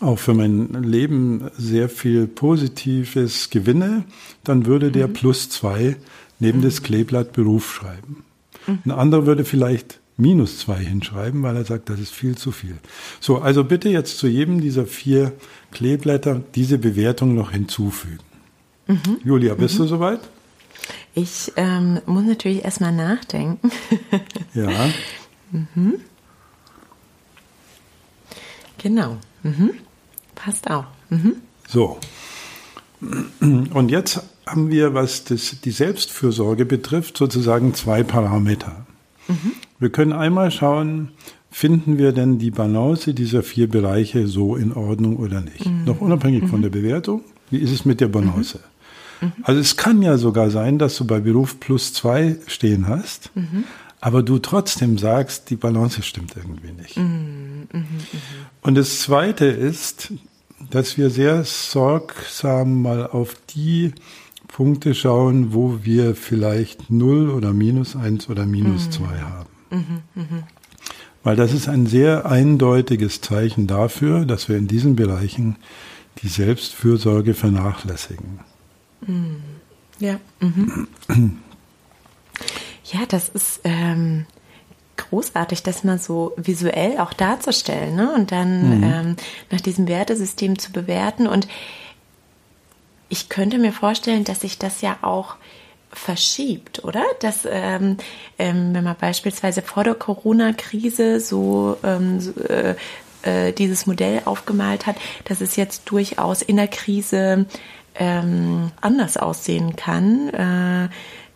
auch 0.00 0.18
für 0.18 0.34
mein 0.34 0.82
Leben 0.82 1.50
sehr 1.56 1.88
viel 1.88 2.26
Positives 2.26 3.50
gewinne, 3.50 4.04
dann 4.44 4.66
würde 4.66 4.90
der 4.90 5.08
mhm. 5.08 5.12
plus 5.12 5.48
zwei 5.48 5.96
neben 6.38 6.58
mhm. 6.58 6.62
das 6.62 6.82
Kleeblatt 6.82 7.32
Beruf 7.32 7.72
schreiben. 7.72 8.24
Mhm. 8.66 8.78
Ein 8.86 8.90
anderer 8.90 9.26
würde 9.26 9.44
vielleicht 9.44 10.00
minus 10.16 10.58
zwei 10.58 10.78
hinschreiben, 10.78 11.42
weil 11.42 11.56
er 11.56 11.64
sagt, 11.64 11.88
das 11.88 12.00
ist 12.00 12.12
viel 12.12 12.36
zu 12.36 12.52
viel. 12.52 12.76
So, 13.20 13.38
also 13.38 13.64
bitte 13.64 13.88
jetzt 13.88 14.18
zu 14.18 14.26
jedem 14.26 14.60
dieser 14.60 14.86
vier 14.86 15.32
Kleeblätter 15.70 16.42
diese 16.54 16.78
Bewertung 16.78 17.34
noch 17.34 17.50
hinzufügen. 17.50 18.31
Mhm. 18.92 19.18
Julia, 19.24 19.54
bist 19.54 19.74
mhm. 19.74 19.78
du 19.78 19.86
soweit? 19.88 20.20
Ich 21.14 21.52
ähm, 21.56 22.00
muss 22.06 22.24
natürlich 22.24 22.64
erstmal 22.64 22.92
nachdenken. 22.92 23.70
ja. 24.54 24.70
Mhm. 25.50 25.94
Genau. 28.78 29.16
Mhm. 29.42 29.70
Passt 30.34 30.70
auch. 30.70 30.86
Mhm. 31.10 31.36
So. 31.68 31.98
Und 33.40 33.90
jetzt 33.90 34.22
haben 34.46 34.70
wir, 34.70 34.94
was 34.94 35.24
das, 35.24 35.60
die 35.60 35.70
Selbstfürsorge 35.70 36.64
betrifft, 36.64 37.16
sozusagen 37.16 37.74
zwei 37.74 38.02
Parameter. 38.02 38.86
Mhm. 39.28 39.52
Wir 39.78 39.90
können 39.90 40.12
einmal 40.12 40.50
schauen, 40.50 41.10
finden 41.50 41.98
wir 41.98 42.12
denn 42.12 42.38
die 42.38 42.50
Balance 42.50 43.14
dieser 43.14 43.42
vier 43.42 43.68
Bereiche 43.68 44.26
so 44.26 44.56
in 44.56 44.72
Ordnung 44.72 45.16
oder 45.16 45.40
nicht? 45.40 45.66
Mhm. 45.66 45.84
Noch 45.84 46.00
unabhängig 46.00 46.48
von 46.48 46.60
mhm. 46.60 46.62
der 46.62 46.70
Bewertung. 46.70 47.22
Wie 47.50 47.58
ist 47.58 47.70
es 47.70 47.84
mit 47.84 48.00
der 48.00 48.08
Balance? 48.08 48.60
Mhm. 49.22 49.32
Also 49.44 49.60
es 49.60 49.76
kann 49.76 50.02
ja 50.02 50.18
sogar 50.18 50.50
sein, 50.50 50.78
dass 50.78 50.96
du 50.96 51.06
bei 51.06 51.20
Beruf 51.20 51.60
plus 51.60 51.92
zwei 51.94 52.36
stehen 52.46 52.88
hast, 52.88 53.30
mhm. 53.34 53.64
aber 54.00 54.22
du 54.22 54.38
trotzdem 54.38 54.98
sagst, 54.98 55.48
die 55.50 55.56
Balance 55.56 56.02
stimmt 56.02 56.36
irgendwie 56.36 56.72
nicht. 56.72 56.96
Mhm. 56.96 57.68
mhm. 57.72 57.86
Und 58.60 58.74
das 58.74 59.00
Zweite 59.00 59.46
ist, 59.46 60.12
dass 60.70 60.98
wir 60.98 61.10
sehr 61.10 61.44
sorgsam 61.44 62.82
mal 62.82 63.06
auf 63.06 63.36
die 63.54 63.92
Punkte 64.48 64.94
schauen, 64.94 65.54
wo 65.54 65.80
wir 65.82 66.14
vielleicht 66.14 66.90
0 66.90 67.30
oder 67.30 67.52
minus 67.52 67.96
1 67.96 68.28
oder 68.28 68.44
minus 68.44 68.90
2 68.90 69.04
mhm. 69.04 69.20
haben. 69.20 69.46
Weil 71.22 71.36
das 71.36 71.52
ist 71.52 71.68
ein 71.68 71.86
sehr 71.86 72.26
eindeutiges 72.26 73.20
Zeichen 73.20 73.66
dafür, 73.66 74.26
dass 74.26 74.48
wir 74.48 74.56
in 74.56 74.66
diesen 74.66 74.96
Bereichen 74.96 75.56
die 76.22 76.28
Selbstfürsorge 76.28 77.34
vernachlässigen. 77.34 78.40
Ja. 79.98 80.18
Mhm. 80.40 80.88
Ja, 82.84 83.00
das 83.08 83.28
ist 83.28 83.60
ähm, 83.64 84.26
großartig, 84.96 85.62
das 85.62 85.84
mal 85.84 85.98
so 85.98 86.32
visuell 86.36 86.98
auch 86.98 87.12
darzustellen 87.12 87.94
ne? 87.96 88.12
und 88.12 88.32
dann 88.32 88.78
mhm. 88.78 88.84
ähm, 88.84 89.16
nach 89.50 89.60
diesem 89.60 89.88
Wertesystem 89.88 90.58
zu 90.58 90.72
bewerten. 90.72 91.26
Und 91.26 91.48
ich 93.08 93.28
könnte 93.28 93.58
mir 93.58 93.72
vorstellen, 93.72 94.24
dass 94.24 94.40
sich 94.40 94.58
das 94.58 94.80
ja 94.80 94.98
auch 95.02 95.36
verschiebt, 95.90 96.84
oder? 96.84 97.04
Dass 97.20 97.46
ähm, 97.48 97.98
ähm, 98.38 98.74
wenn 98.74 98.84
man 98.84 98.96
beispielsweise 98.96 99.62
vor 99.62 99.84
der 99.84 99.94
Corona-Krise 99.94 101.20
so, 101.20 101.76
ähm, 101.84 102.20
so 102.20 102.32
äh, 102.40 102.74
äh, 103.22 103.52
dieses 103.52 103.86
Modell 103.86 104.22
aufgemalt 104.24 104.86
hat, 104.86 104.96
dass 105.24 105.40
es 105.40 105.56
jetzt 105.56 105.82
durchaus 105.90 106.42
in 106.42 106.56
der 106.56 106.68
Krise 106.68 107.46
ähm, 107.94 108.70
anders 108.80 109.16
aussehen 109.16 109.76
kann. 109.76 110.28
Äh, 110.28 110.88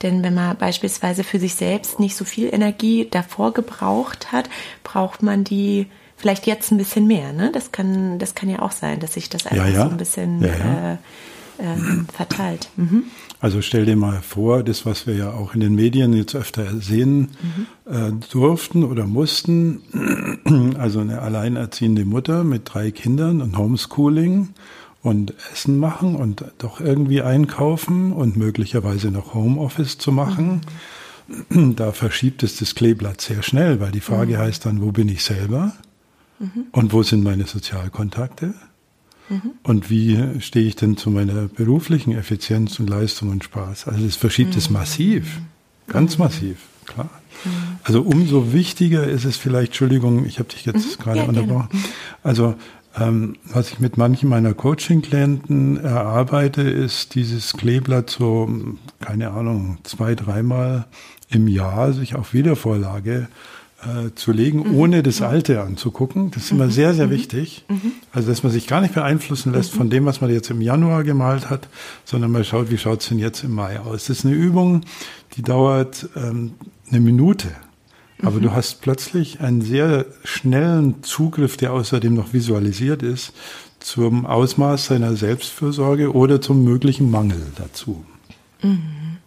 denn 0.02 0.22
wenn 0.22 0.34
man 0.34 0.56
beispielsweise 0.56 1.24
für 1.24 1.38
sich 1.38 1.54
selbst 1.54 1.98
nicht 2.00 2.16
so 2.16 2.24
viel 2.24 2.52
Energie 2.52 3.08
davor 3.10 3.52
gebraucht 3.52 4.32
hat, 4.32 4.48
braucht 4.84 5.22
man 5.22 5.44
die 5.44 5.86
vielleicht 6.16 6.46
jetzt 6.46 6.70
ein 6.70 6.78
bisschen 6.78 7.06
mehr. 7.06 7.32
Ne? 7.32 7.50
Das 7.52 7.72
kann, 7.72 8.18
das 8.18 8.34
kann 8.34 8.48
ja 8.48 8.60
auch 8.60 8.72
sein, 8.72 9.00
dass 9.00 9.14
sich 9.14 9.28
das 9.28 9.46
einfach 9.46 9.66
ja, 9.66 9.72
ja. 9.72 9.84
so 9.84 9.90
ein 9.90 9.96
bisschen 9.96 10.42
ja, 10.42 10.92
äh, 10.92 10.96
ähm, 11.58 12.06
verteilt. 12.12 12.68
Mhm. 12.76 13.04
Also 13.40 13.60
stell 13.60 13.84
dir 13.84 13.96
mal 13.96 14.22
vor, 14.22 14.62
das, 14.62 14.86
was 14.86 15.06
wir 15.06 15.14
ja 15.14 15.30
auch 15.32 15.54
in 15.54 15.60
den 15.60 15.74
Medien 15.74 16.14
jetzt 16.14 16.34
öfter 16.34 16.80
sehen 16.80 17.32
mhm. 17.86 17.92
äh, 17.92 18.12
durften 18.30 18.82
oder 18.82 19.06
mussten, 19.06 20.74
also 20.78 21.00
eine 21.00 21.20
alleinerziehende 21.20 22.04
Mutter 22.04 22.44
mit 22.44 22.62
drei 22.64 22.90
Kindern 22.90 23.42
und 23.42 23.56
Homeschooling 23.58 24.48
und 25.06 25.34
Essen 25.52 25.78
machen 25.78 26.16
und 26.16 26.44
doch 26.58 26.80
irgendwie 26.80 27.22
einkaufen 27.22 28.12
und 28.12 28.36
möglicherweise 28.36 29.12
noch 29.12 29.34
Homeoffice 29.34 29.98
zu 29.98 30.10
machen. 30.10 30.62
Mhm. 31.48 31.76
Da 31.76 31.92
verschiebt 31.92 32.42
es 32.42 32.56
das 32.56 32.74
Kleeblatt 32.74 33.20
sehr 33.20 33.42
schnell, 33.42 33.78
weil 33.78 33.92
die 33.92 34.00
Frage 34.00 34.34
mhm. 34.34 34.38
heißt 34.38 34.66
dann, 34.66 34.82
wo 34.82 34.90
bin 34.90 35.08
ich 35.08 35.22
selber? 35.22 35.72
Mhm. 36.40 36.66
Und 36.72 36.92
wo 36.92 37.04
sind 37.04 37.22
meine 37.22 37.46
Sozialkontakte? 37.46 38.54
Mhm. 39.28 39.52
Und 39.62 39.90
wie 39.90 40.40
stehe 40.40 40.66
ich 40.66 40.74
denn 40.74 40.96
zu 40.96 41.10
meiner 41.10 41.46
beruflichen 41.46 42.12
Effizienz 42.12 42.80
und 42.80 42.90
Leistung 42.90 43.30
und 43.30 43.44
Spaß? 43.44 43.86
Also 43.86 44.04
es 44.04 44.16
verschiebt 44.16 44.52
mhm. 44.52 44.58
es 44.58 44.70
massiv, 44.70 45.40
ganz 45.86 46.18
mhm. 46.18 46.24
massiv, 46.24 46.58
klar. 46.84 47.10
Mhm. 47.44 47.50
Also 47.84 48.02
umso 48.02 48.52
wichtiger 48.52 49.04
ist 49.04 49.24
es 49.24 49.36
vielleicht, 49.36 49.68
Entschuldigung, 49.68 50.26
ich 50.26 50.40
habe 50.40 50.48
dich 50.48 50.64
jetzt 50.64 50.98
mhm. 50.98 51.02
gerade 51.02 51.18
ja, 51.20 51.24
unterbrochen. 51.26 51.68
Mhm. 51.72 51.84
Also 52.24 52.56
ähm, 52.98 53.36
was 53.44 53.70
ich 53.70 53.80
mit 53.80 53.96
manchen 53.96 54.28
meiner 54.28 54.54
Coaching-Klienten 54.54 55.78
erarbeite, 55.78 56.62
ist 56.62 57.14
dieses 57.14 57.52
Kleeblatt 57.52 58.08
so, 58.10 58.48
keine 59.00 59.30
Ahnung, 59.30 59.78
zwei, 59.82 60.14
dreimal 60.14 60.86
im 61.28 61.46
Jahr 61.48 61.92
sich 61.92 62.14
auf 62.14 62.32
Wiedervorlage 62.32 63.28
äh, 63.82 64.14
zu 64.14 64.32
legen, 64.32 64.60
mhm. 64.60 64.74
ohne 64.76 65.02
das 65.02 65.20
Alte 65.20 65.60
anzugucken. 65.60 66.30
Das 66.30 66.44
ist 66.44 66.52
immer 66.52 66.66
mhm. 66.66 66.70
sehr, 66.70 66.94
sehr 66.94 67.08
mhm. 67.08 67.10
wichtig. 67.10 67.64
Mhm. 67.68 67.92
Also, 68.12 68.28
dass 68.28 68.42
man 68.42 68.50
sich 68.50 68.66
gar 68.66 68.80
nicht 68.80 68.94
beeinflussen 68.94 69.52
lässt 69.52 69.72
von 69.72 69.90
dem, 69.90 70.06
was 70.06 70.22
man 70.22 70.30
jetzt 70.30 70.50
im 70.50 70.62
Januar 70.62 71.04
gemalt 71.04 71.50
hat, 71.50 71.68
sondern 72.04 72.30
mal 72.30 72.44
schaut, 72.44 72.70
wie 72.70 72.78
schaut 72.78 73.02
es 73.02 73.08
denn 73.08 73.18
jetzt 73.18 73.44
im 73.44 73.52
Mai 73.52 73.78
aus. 73.78 74.06
Das 74.06 74.18
ist 74.18 74.24
eine 74.24 74.34
Übung, 74.34 74.82
die 75.36 75.42
dauert 75.42 76.08
ähm, 76.16 76.54
eine 76.90 77.00
Minute. 77.00 77.48
Aber 78.22 78.40
du 78.40 78.52
hast 78.52 78.80
plötzlich 78.80 79.40
einen 79.40 79.60
sehr 79.60 80.06
schnellen 80.24 81.02
Zugriff, 81.02 81.56
der 81.56 81.72
außerdem 81.72 82.14
noch 82.14 82.32
visualisiert 82.32 83.02
ist, 83.02 83.32
zum 83.78 84.24
Ausmaß 84.24 84.86
seiner 84.86 85.14
Selbstfürsorge 85.16 86.12
oder 86.12 86.40
zum 86.40 86.64
möglichen 86.64 87.10
Mangel 87.10 87.40
dazu. 87.56 88.04
Mhm. 88.62 89.18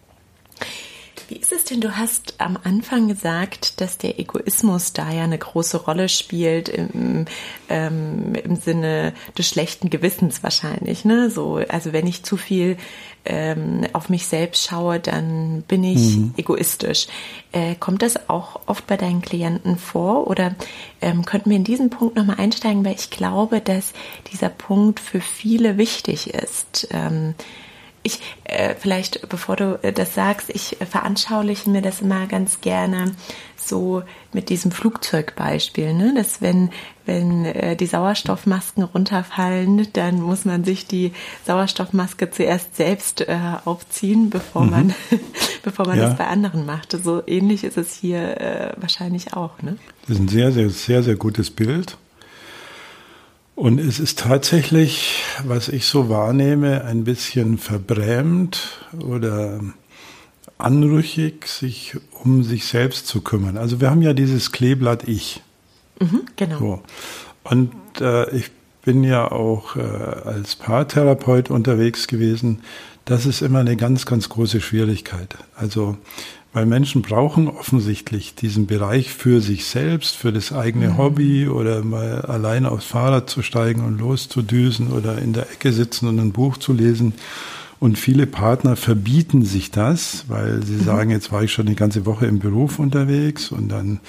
Wie 1.30 1.36
ist 1.36 1.52
es 1.52 1.62
denn? 1.62 1.80
Du 1.80 1.96
hast 1.96 2.34
am 2.38 2.58
Anfang 2.64 3.06
gesagt, 3.06 3.80
dass 3.80 3.98
der 3.98 4.18
Egoismus 4.18 4.92
da 4.92 5.12
ja 5.12 5.22
eine 5.22 5.38
große 5.38 5.76
Rolle 5.76 6.08
spielt 6.08 6.68
im, 6.68 7.26
ähm, 7.68 8.34
im 8.34 8.56
Sinne 8.56 9.14
des 9.38 9.48
schlechten 9.48 9.90
Gewissens 9.90 10.42
wahrscheinlich. 10.42 11.04
Ne? 11.04 11.30
So, 11.30 11.60
also 11.68 11.92
wenn 11.92 12.08
ich 12.08 12.24
zu 12.24 12.36
viel 12.36 12.78
ähm, 13.24 13.86
auf 13.92 14.08
mich 14.08 14.26
selbst 14.26 14.66
schaue, 14.66 15.00
dann 15.00 15.62
bin 15.68 15.84
ich 15.84 16.16
mhm. 16.16 16.34
egoistisch. 16.36 17.06
Äh, 17.52 17.74
kommt 17.74 18.02
das 18.02 18.28
auch 18.28 18.60
oft 18.66 18.86
bei 18.86 18.96
deinen 18.96 19.22
Klienten 19.22 19.76
vor? 19.76 20.26
Oder 20.26 20.54
ähm, 21.00 21.24
könnten 21.24 21.50
wir 21.50 21.56
in 21.56 21.64
diesen 21.64 21.90
Punkt 21.90 22.16
nochmal 22.16 22.38
einsteigen, 22.38 22.84
weil 22.84 22.94
ich 22.94 23.10
glaube, 23.10 23.60
dass 23.60 23.92
dieser 24.32 24.48
Punkt 24.48 25.00
für 25.00 25.20
viele 25.20 25.76
wichtig 25.76 26.32
ist. 26.32 26.88
Ähm, 26.90 27.34
ich, 28.02 28.20
äh, 28.44 28.74
vielleicht 28.78 29.28
bevor 29.28 29.56
du 29.56 29.78
äh, 29.82 29.92
das 29.92 30.14
sagst, 30.14 30.50
ich 30.50 30.78
veranschauliche 30.88 31.68
mir 31.68 31.82
das 31.82 32.00
immer 32.00 32.26
ganz 32.26 32.60
gerne 32.60 33.14
so 33.56 34.02
mit 34.32 34.48
diesem 34.48 34.72
Flugzeugbeispiel, 34.72 35.92
ne? 35.92 36.14
dass 36.16 36.40
wenn, 36.40 36.70
wenn 37.10 37.44
äh, 37.44 37.74
die 37.74 37.86
Sauerstoffmasken 37.86 38.84
runterfallen, 38.84 39.88
dann 39.94 40.20
muss 40.20 40.44
man 40.44 40.62
sich 40.62 40.86
die 40.86 41.12
Sauerstoffmaske 41.44 42.30
zuerst 42.30 42.76
selbst 42.76 43.22
äh, 43.22 43.36
aufziehen, 43.64 44.30
bevor 44.30 44.62
mhm. 44.62 44.70
man, 44.70 44.94
bevor 45.64 45.88
man 45.88 45.98
ja. 45.98 46.06
das 46.06 46.16
bei 46.16 46.28
anderen 46.28 46.66
macht. 46.66 46.96
So 47.02 47.20
ähnlich 47.26 47.64
ist 47.64 47.76
es 47.76 47.94
hier 47.94 48.40
äh, 48.40 48.72
wahrscheinlich 48.76 49.34
auch. 49.34 49.60
Ne? 49.60 49.76
Das 50.02 50.16
ist 50.16 50.22
ein 50.22 50.28
sehr, 50.28 50.52
sehr, 50.52 50.70
sehr, 50.70 51.02
sehr 51.02 51.16
gutes 51.16 51.50
Bild. 51.50 51.96
Und 53.56 53.80
es 53.80 53.98
ist 53.98 54.20
tatsächlich, 54.20 55.24
was 55.44 55.68
ich 55.68 55.86
so 55.86 56.08
wahrnehme, 56.08 56.84
ein 56.84 57.02
bisschen 57.02 57.58
verbrämt 57.58 58.86
oder 59.04 59.60
anrüchig, 60.58 61.48
sich 61.48 61.96
um 62.22 62.44
sich 62.44 62.66
selbst 62.66 63.08
zu 63.08 63.20
kümmern. 63.20 63.58
Also 63.58 63.80
wir 63.80 63.90
haben 63.90 64.00
ja 64.00 64.12
dieses 64.12 64.52
Kleeblatt 64.52 65.08
Ich. 65.08 65.42
Mhm, 66.00 66.22
genau. 66.36 66.58
So. 66.58 66.82
Und 67.44 67.72
äh, 68.00 68.30
ich 68.36 68.50
bin 68.82 69.04
ja 69.04 69.30
auch 69.30 69.76
äh, 69.76 69.80
als 69.80 70.56
Paartherapeut 70.56 71.50
unterwegs 71.50 72.06
gewesen. 72.06 72.62
Das 73.04 73.26
ist 73.26 73.42
immer 73.42 73.60
eine 73.60 73.76
ganz, 73.76 74.06
ganz 74.06 74.28
große 74.28 74.60
Schwierigkeit. 74.60 75.36
Also 75.56 75.96
weil 76.52 76.66
Menschen 76.66 77.02
brauchen 77.02 77.46
offensichtlich 77.46 78.34
diesen 78.34 78.66
Bereich 78.66 79.10
für 79.12 79.40
sich 79.40 79.66
selbst, 79.66 80.16
für 80.16 80.32
das 80.32 80.52
eigene 80.52 80.90
mhm. 80.90 80.98
Hobby 80.98 81.48
oder 81.48 81.84
mal 81.84 82.22
alleine 82.22 82.72
aufs 82.72 82.86
Fahrrad 82.86 83.30
zu 83.30 83.42
steigen 83.42 83.84
und 83.84 84.00
loszudüsen 84.00 84.90
oder 84.90 85.18
in 85.18 85.32
der 85.32 85.48
Ecke 85.50 85.72
sitzen 85.72 86.08
und 86.08 86.18
ein 86.18 86.32
Buch 86.32 86.56
zu 86.56 86.72
lesen. 86.72 87.14
Und 87.80 87.98
viele 87.98 88.26
Partner 88.26 88.76
verbieten 88.76 89.42
sich 89.42 89.70
das, 89.70 90.26
weil 90.28 90.62
sie 90.62 90.74
mhm. 90.74 90.84
sagen, 90.84 91.10
jetzt 91.10 91.32
war 91.32 91.42
ich 91.42 91.52
schon 91.52 91.64
die 91.64 91.74
ganze 91.74 92.04
Woche 92.04 92.26
im 92.26 92.38
Beruf 92.38 92.78
unterwegs 92.78 93.50
und 93.50 93.70
dann 93.70 94.00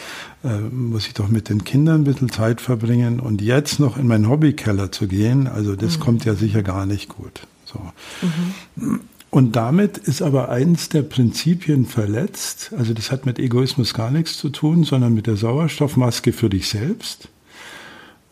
äh, 0.43 0.59
muss 0.59 1.07
ich 1.07 1.13
doch 1.13 1.29
mit 1.29 1.47
den 1.47 1.63
Kindern 1.63 2.01
ein 2.01 2.03
bisschen 2.03 2.29
Zeit 2.29 2.59
verbringen 2.59 3.21
und 3.21 3.41
jetzt 3.41 3.79
noch 3.79 3.95
in 3.95 4.07
meinen 4.07 4.27
Hobbykeller 4.27 4.91
zu 4.91 5.07
gehen, 5.07 5.47
also 5.47 5.77
das 5.77 5.97
mhm. 5.97 6.01
kommt 6.01 6.25
ja 6.25 6.35
sicher 6.35 6.63
gar 6.63 6.85
nicht 6.85 7.07
gut. 7.07 7.47
So. 7.63 7.79
Mhm. 8.21 8.99
Und 9.29 9.55
damit 9.55 9.97
ist 9.97 10.21
aber 10.21 10.49
eins 10.49 10.89
der 10.89 11.03
Prinzipien 11.03 11.85
verletzt. 11.85 12.73
Also 12.77 12.93
das 12.93 13.09
hat 13.09 13.25
mit 13.25 13.39
Egoismus 13.39 13.93
gar 13.93 14.11
nichts 14.11 14.37
zu 14.37 14.49
tun, 14.49 14.83
sondern 14.83 15.13
mit 15.13 15.27
der 15.27 15.37
Sauerstoffmaske 15.37 16.33
für 16.33 16.49
dich 16.49 16.67
selbst. 16.67 17.29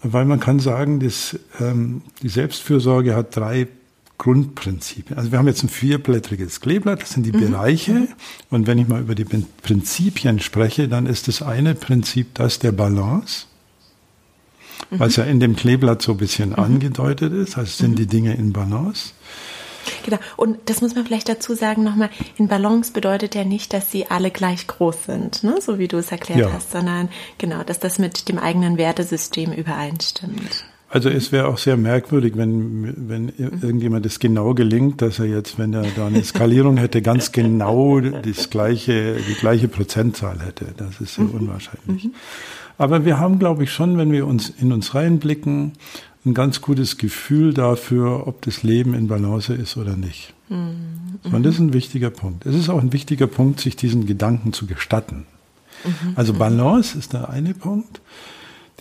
Weil 0.03 0.25
man 0.25 0.41
kann 0.41 0.59
sagen, 0.59 0.99
dass, 0.99 1.39
ähm, 1.61 2.01
die 2.21 2.27
Selbstfürsorge 2.27 3.15
hat 3.15 3.33
drei 3.37 3.69
Grundprinzipien. 4.19 5.17
Also 5.17 5.31
wir 5.31 5.39
haben 5.39 5.47
jetzt 5.47 5.63
ein 5.63 5.69
vierblättriges 5.69 6.59
Kleeblatt, 6.59 7.01
das 7.01 7.11
sind 7.11 7.25
die 7.25 7.31
mhm. 7.31 7.51
Bereiche. 7.51 8.07
Und 8.51 8.67
wenn 8.67 8.77
ich 8.77 8.87
mal 8.87 9.01
über 9.01 9.15
die 9.15 9.25
Prinzipien 9.25 10.39
spreche, 10.39 10.87
dann 10.87 11.07
ist 11.07 11.27
das 11.27 11.41
eine 11.41 11.73
Prinzip 11.73 12.35
das 12.35 12.59
der 12.59 12.73
Balance, 12.73 13.45
mhm. 14.91 14.99
was 14.99 15.15
ja 15.15 15.23
in 15.23 15.39
dem 15.39 15.55
Kleeblatt 15.55 16.01
so 16.01 16.11
ein 16.11 16.17
bisschen 16.17 16.49
mhm. 16.49 16.55
angedeutet 16.59 17.33
ist. 17.33 17.57
Also 17.57 17.71
sind 17.71 17.97
die 17.97 18.07
Dinge 18.07 18.35
in 18.35 18.53
Balance. 18.53 19.13
Genau. 20.03 20.17
Und 20.35 20.57
das 20.65 20.81
muss 20.81 20.95
man 20.95 21.05
vielleicht 21.05 21.29
dazu 21.29 21.55
sagen 21.55 21.83
nochmal, 21.83 22.09
in 22.35 22.49
Balance 22.49 22.91
bedeutet 22.91 23.35
ja 23.35 23.45
nicht, 23.45 23.71
dass 23.71 23.89
sie 23.89 24.11
alle 24.11 24.31
gleich 24.31 24.67
groß 24.67 25.05
sind, 25.05 25.43
ne? 25.43 25.59
so 25.61 25.79
wie 25.79 25.87
du 25.87 25.97
es 25.97 26.11
erklärt 26.11 26.41
ja. 26.41 26.51
hast, 26.51 26.71
sondern 26.71 27.07
genau, 27.37 27.63
dass 27.63 27.79
das 27.79 27.99
mit 27.99 28.27
dem 28.27 28.37
eigenen 28.37 28.77
Wertesystem 28.77 29.53
übereinstimmt. 29.53 30.65
Also 30.91 31.09
es 31.09 31.31
wäre 31.31 31.47
auch 31.47 31.59
sehr 31.59 31.77
merkwürdig, 31.77 32.35
wenn, 32.35 33.09
wenn 33.09 33.25
mhm. 33.25 33.59
irgendjemand 33.61 34.05
es 34.07 34.19
genau 34.19 34.55
gelingt, 34.55 35.01
dass 35.03 35.19
er 35.19 35.25
jetzt, 35.25 35.59
wenn 35.59 35.73
er 35.73 35.85
da 35.95 36.07
eine 36.07 36.23
Skalierung 36.23 36.77
hätte, 36.77 37.03
ganz 37.03 37.31
genau 37.31 37.99
das 37.99 38.49
gleiche, 38.49 39.17
die 39.17 39.35
gleiche 39.35 39.67
Prozentzahl 39.67 40.39
hätte. 40.39 40.65
Das 40.77 40.99
ist 40.99 41.15
sehr 41.15 41.25
mhm. 41.25 41.31
unwahrscheinlich. 41.31 42.05
Mhm. 42.05 42.13
Aber 42.79 43.05
wir 43.05 43.19
haben, 43.19 43.37
glaube 43.37 43.65
ich, 43.65 43.71
schon, 43.71 43.97
wenn 43.97 44.11
wir 44.11 44.25
uns 44.25 44.49
in 44.49 44.71
uns 44.71 44.95
reinblicken, 44.95 45.73
ein 46.25 46.33
ganz 46.33 46.61
gutes 46.61 46.97
Gefühl 46.97 47.53
dafür, 47.53 48.27
ob 48.27 48.41
das 48.41 48.63
Leben 48.63 48.93
in 48.93 49.07
Balance 49.07 49.53
ist 49.53 49.77
oder 49.77 49.95
nicht. 49.95 50.33
Mhm. 50.49 51.19
Und 51.31 51.43
das 51.43 51.55
ist 51.55 51.59
ein 51.59 51.73
wichtiger 51.73 52.09
Punkt. 52.09 52.45
Es 52.45 52.55
ist 52.55 52.69
auch 52.69 52.81
ein 52.81 52.93
wichtiger 52.93 53.27
Punkt, 53.27 53.59
sich 53.59 53.75
diesen 53.75 54.05
Gedanken 54.05 54.53
zu 54.53 54.65
gestatten. 54.65 55.25
Mhm. 55.85 56.13
Also 56.15 56.33
Balance 56.33 56.97
ist 56.97 57.13
der 57.13 57.29
eine 57.29 57.53
Punkt. 57.53 58.01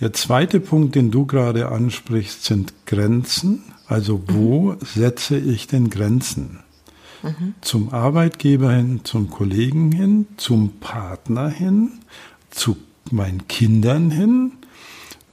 Der 0.01 0.13
zweite 0.13 0.61
Punkt, 0.61 0.95
den 0.95 1.11
du 1.11 1.27
gerade 1.27 1.69
ansprichst, 1.69 2.45
sind 2.45 2.73
Grenzen. 2.87 3.65
Also 3.87 4.23
wo 4.29 4.73
mhm. 4.73 4.77
setze 4.83 5.39
ich 5.39 5.67
denn 5.67 5.91
Grenzen? 5.91 6.61
Mhm. 7.23 7.55
Zum 7.61 7.93
Arbeitgeber 7.93 8.73
hin, 8.73 9.01
zum 9.05 9.31
Kollegen 9.31 9.91
hin, 9.91 10.27
zum 10.37 10.79
Partner 10.79 11.49
hin, 11.49 11.91
zu 12.51 12.77
meinen 13.11 13.49
Kindern 13.49 14.11
hin, 14.11 14.53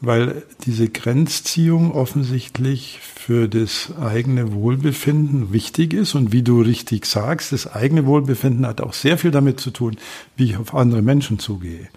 weil 0.01 0.43
diese 0.65 0.89
Grenzziehung 0.89 1.91
offensichtlich 1.91 2.99
für 3.01 3.47
das 3.47 3.93
eigene 3.99 4.53
Wohlbefinden 4.53 5.53
wichtig 5.53 5.93
ist. 5.93 6.15
Und 6.15 6.31
wie 6.31 6.41
du 6.41 6.61
richtig 6.61 7.05
sagst, 7.05 7.51
das 7.51 7.71
eigene 7.71 8.05
Wohlbefinden 8.07 8.65
hat 8.65 8.81
auch 8.81 8.93
sehr 8.93 9.17
viel 9.19 9.31
damit 9.31 9.59
zu 9.59 9.69
tun, 9.69 9.97
wie 10.37 10.45
ich 10.45 10.57
auf 10.57 10.73
andere 10.73 11.03
Menschen 11.03 11.37
zugehe. 11.37 11.89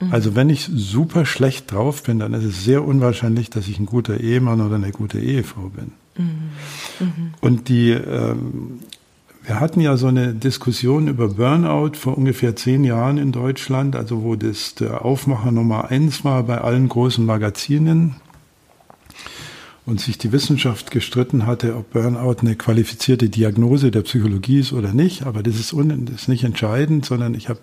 Mhm. 0.00 0.12
Also 0.12 0.34
wenn 0.34 0.50
ich 0.50 0.70
super 0.74 1.26
schlecht 1.26 1.72
drauf 1.72 2.02
bin, 2.02 2.18
dann 2.18 2.34
ist 2.34 2.44
es 2.44 2.64
sehr 2.64 2.84
unwahrscheinlich, 2.84 3.50
dass 3.50 3.68
ich 3.68 3.78
ein 3.78 3.86
guter 3.86 4.20
Ehemann 4.20 4.60
oder 4.60 4.76
eine 4.76 4.90
gute 4.90 5.18
Ehefrau 5.18 5.70
bin. 5.70 5.92
Mhm. 6.16 6.24
Mhm. 7.00 7.34
Und 7.40 7.68
die 7.68 7.90
ähm, 7.90 8.80
wir 9.46 9.60
hatten 9.60 9.80
ja 9.80 9.96
so 9.96 10.08
eine 10.08 10.34
Diskussion 10.34 11.06
über 11.06 11.28
Burnout 11.28 11.92
vor 11.94 12.18
ungefähr 12.18 12.56
zehn 12.56 12.82
Jahren 12.82 13.16
in 13.16 13.30
Deutschland, 13.30 13.94
also 13.94 14.24
wo 14.24 14.34
das 14.34 14.74
der 14.74 15.04
Aufmacher 15.04 15.52
Nummer 15.52 15.88
eins 15.88 16.24
war 16.24 16.42
bei 16.42 16.60
allen 16.60 16.88
großen 16.88 17.24
Magazinen. 17.24 18.16
und 19.84 20.00
sich 20.00 20.18
die 20.18 20.32
Wissenschaft 20.32 20.90
gestritten 20.90 21.46
hatte, 21.46 21.76
ob 21.76 21.92
Burnout 21.92 22.40
eine 22.40 22.56
qualifizierte 22.56 23.28
Diagnose 23.28 23.92
der 23.92 24.02
Psychologie 24.02 24.58
ist 24.58 24.72
oder 24.72 24.92
nicht. 24.92 25.26
Aber 25.26 25.44
das 25.44 25.60
ist, 25.60 25.72
un, 25.72 26.06
das 26.06 26.22
ist 26.22 26.28
nicht 26.28 26.42
entscheidend, 26.42 27.06
sondern 27.06 27.34
ich 27.34 27.48
habe 27.48 27.60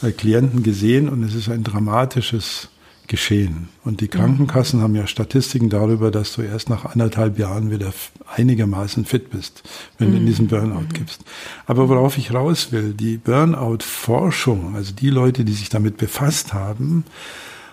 Burnout-Klienten 0.00 0.62
gesehen 0.62 1.08
und 1.08 1.22
es 1.22 1.34
ist 1.34 1.48
ein 1.48 1.64
dramatisches 1.64 2.68
geschehen. 3.08 3.70
Und 3.84 4.02
die 4.02 4.08
Krankenkassen 4.08 4.82
haben 4.82 4.94
ja 4.94 5.06
Statistiken 5.06 5.70
darüber, 5.70 6.10
dass 6.10 6.34
du 6.34 6.42
erst 6.42 6.68
nach 6.68 6.84
anderthalb 6.84 7.38
Jahren 7.38 7.70
wieder 7.70 7.92
einigermaßen 8.36 9.06
fit 9.06 9.30
bist, 9.30 9.62
wenn 9.98 10.12
du 10.12 10.18
in 10.18 10.26
diesen 10.26 10.48
Burnout 10.48 10.88
gibst. 10.92 11.24
Aber 11.66 11.88
worauf 11.88 12.18
ich 12.18 12.34
raus 12.34 12.70
will, 12.70 12.92
die 12.92 13.16
Burnout-Forschung, 13.16 14.76
also 14.76 14.92
die 14.92 15.08
Leute, 15.08 15.44
die 15.46 15.54
sich 15.54 15.70
damit 15.70 15.96
befasst 15.96 16.52
haben, 16.52 17.04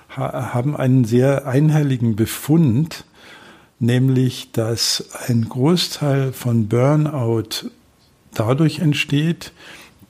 haben 0.10 0.78
einen 0.78 1.04
sehr 1.04 1.46
einhelligen 1.46 2.16
Befund, 2.16 3.04
nämlich 3.80 4.54
dass 4.54 5.10
ein 5.28 5.50
Großteil 5.50 6.32
von 6.32 6.70
Burnout 6.70 7.70
dadurch 8.34 8.80
entsteht, 8.80 9.52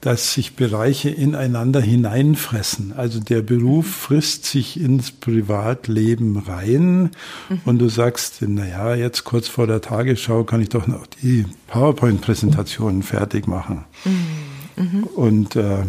dass 0.05 0.33
sich 0.33 0.55
Bereiche 0.55 1.09
ineinander 1.09 1.81
hineinfressen. 1.81 2.93
Also 2.95 3.19
der 3.19 3.41
Beruf 3.41 3.88
frisst 3.88 4.45
sich 4.45 4.79
ins 4.79 5.09
Privatleben 5.09 6.38
rein 6.38 7.09
mhm. 7.50 7.62
und 7.65 7.79
du 7.79 7.89
sagst, 7.89 8.43
naja, 8.43 8.93
jetzt 8.93 9.24
kurz 9.24 9.47
vor 9.47 9.65
der 9.65 9.81
Tagesschau 9.81 10.43
kann 10.43 10.62
ich 10.62 10.69
doch 10.69 10.85
noch 10.85 11.07
die 11.07 11.47
PowerPoint-Präsentationen 11.69 13.01
fertig 13.01 13.47
machen. 13.47 13.85
Mhm. 14.05 14.83
Mhm. 14.83 15.03
Und 15.05 15.55
äh, 15.55 15.85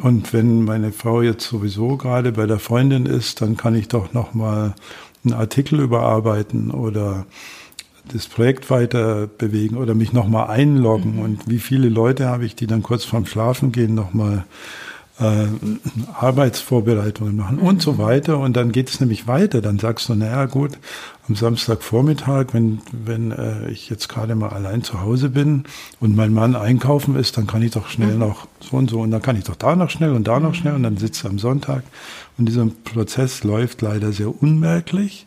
und 0.00 0.32
wenn 0.32 0.64
meine 0.64 0.90
Frau 0.90 1.20
jetzt 1.20 1.46
sowieso 1.46 1.98
gerade 1.98 2.32
bei 2.32 2.46
der 2.46 2.58
Freundin 2.58 3.04
ist, 3.04 3.42
dann 3.42 3.58
kann 3.58 3.74
ich 3.74 3.88
doch 3.88 4.14
noch 4.14 4.32
mal 4.32 4.74
einen 5.22 5.34
Artikel 5.34 5.80
überarbeiten 5.80 6.70
oder 6.70 7.26
das 8.12 8.26
Projekt 8.26 8.70
weiter 8.70 9.26
bewegen 9.26 9.76
oder 9.76 9.94
mich 9.94 10.12
nochmal 10.12 10.48
einloggen 10.48 11.16
mhm. 11.16 11.22
und 11.22 11.48
wie 11.48 11.58
viele 11.58 11.88
Leute 11.88 12.26
habe 12.26 12.44
ich, 12.44 12.54
die 12.54 12.66
dann 12.66 12.82
kurz 12.82 13.04
vorm 13.04 13.26
Schlafengehen 13.26 13.94
nochmal 13.94 14.44
äh, 15.20 15.46
Arbeitsvorbereitungen 16.14 17.36
machen 17.36 17.56
mhm. 17.56 17.62
und 17.62 17.82
so 17.82 17.94
mhm. 17.94 17.98
weiter 17.98 18.38
und 18.38 18.56
dann 18.56 18.72
geht 18.72 18.88
es 18.88 19.00
nämlich 19.00 19.26
weiter. 19.26 19.60
Dann 19.60 19.78
sagst 19.78 20.08
du, 20.08 20.14
naja 20.14 20.46
gut, 20.46 20.78
am 21.28 21.34
Samstagvormittag, 21.34 22.46
wenn, 22.52 22.80
wenn 22.92 23.32
äh, 23.32 23.68
ich 23.70 23.90
jetzt 23.90 24.08
gerade 24.08 24.34
mal 24.34 24.50
allein 24.50 24.82
zu 24.82 25.00
Hause 25.00 25.28
bin 25.28 25.64
und 26.00 26.14
mein 26.14 26.32
Mann 26.32 26.54
einkaufen 26.54 27.16
ist, 27.16 27.36
dann 27.36 27.46
kann 27.46 27.62
ich 27.62 27.72
doch 27.72 27.88
schnell 27.88 28.12
mhm. 28.12 28.20
noch 28.20 28.46
so 28.60 28.76
und 28.76 28.90
so 28.90 29.00
und 29.00 29.10
dann 29.10 29.22
kann 29.22 29.36
ich 29.36 29.44
doch 29.44 29.56
da 29.56 29.74
noch 29.74 29.90
schnell 29.90 30.12
und 30.12 30.28
da 30.28 30.40
noch 30.40 30.54
schnell 30.54 30.74
und 30.74 30.84
dann 30.84 30.96
sitze 30.96 31.26
ich 31.26 31.30
am 31.30 31.38
Sonntag 31.38 31.82
und 32.38 32.46
dieser 32.46 32.66
Prozess 32.84 33.42
läuft 33.42 33.82
leider 33.82 34.12
sehr 34.12 34.42
unmerklich 34.42 35.26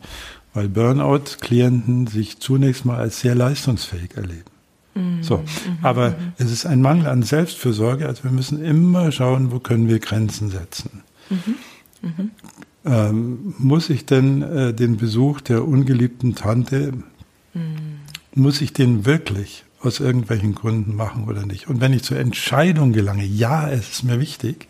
weil 0.54 0.68
Burnout-Klienten 0.68 2.06
sich 2.06 2.38
zunächst 2.40 2.84
mal 2.84 2.98
als 2.98 3.20
sehr 3.20 3.34
leistungsfähig 3.34 4.16
erleben. 4.16 4.50
Mhm. 4.94 5.22
So, 5.22 5.42
aber 5.80 6.10
mhm. 6.10 6.32
es 6.38 6.50
ist 6.50 6.66
ein 6.66 6.82
Mangel 6.82 7.06
an 7.06 7.22
Selbstfürsorge. 7.22 8.06
Also 8.06 8.24
wir 8.24 8.30
müssen 8.30 8.62
immer 8.62 9.10
schauen, 9.12 9.50
wo 9.50 9.58
können 9.58 9.88
wir 9.88 9.98
Grenzen 9.98 10.50
setzen. 10.50 11.02
Mhm. 11.30 11.54
mhm. 12.02 12.30
Ähm, 12.84 13.54
muss 13.58 13.90
ich 13.90 14.06
denn 14.06 14.42
äh, 14.42 14.74
den 14.74 14.96
Besuch 14.96 15.40
der 15.40 15.64
ungeliebten 15.64 16.34
Tante, 16.34 16.92
mhm. 17.54 18.00
muss 18.34 18.60
ich 18.60 18.72
den 18.72 19.06
wirklich 19.06 19.64
aus 19.80 20.00
irgendwelchen 20.00 20.56
Gründen 20.56 20.96
machen 20.96 21.28
oder 21.28 21.46
nicht? 21.46 21.68
Und 21.68 21.80
wenn 21.80 21.92
ich 21.92 22.02
zur 22.02 22.18
Entscheidung 22.18 22.92
gelange, 22.92 23.24
ja, 23.24 23.70
es 23.70 23.88
ist 23.88 24.02
mir 24.02 24.18
wichtig, 24.18 24.66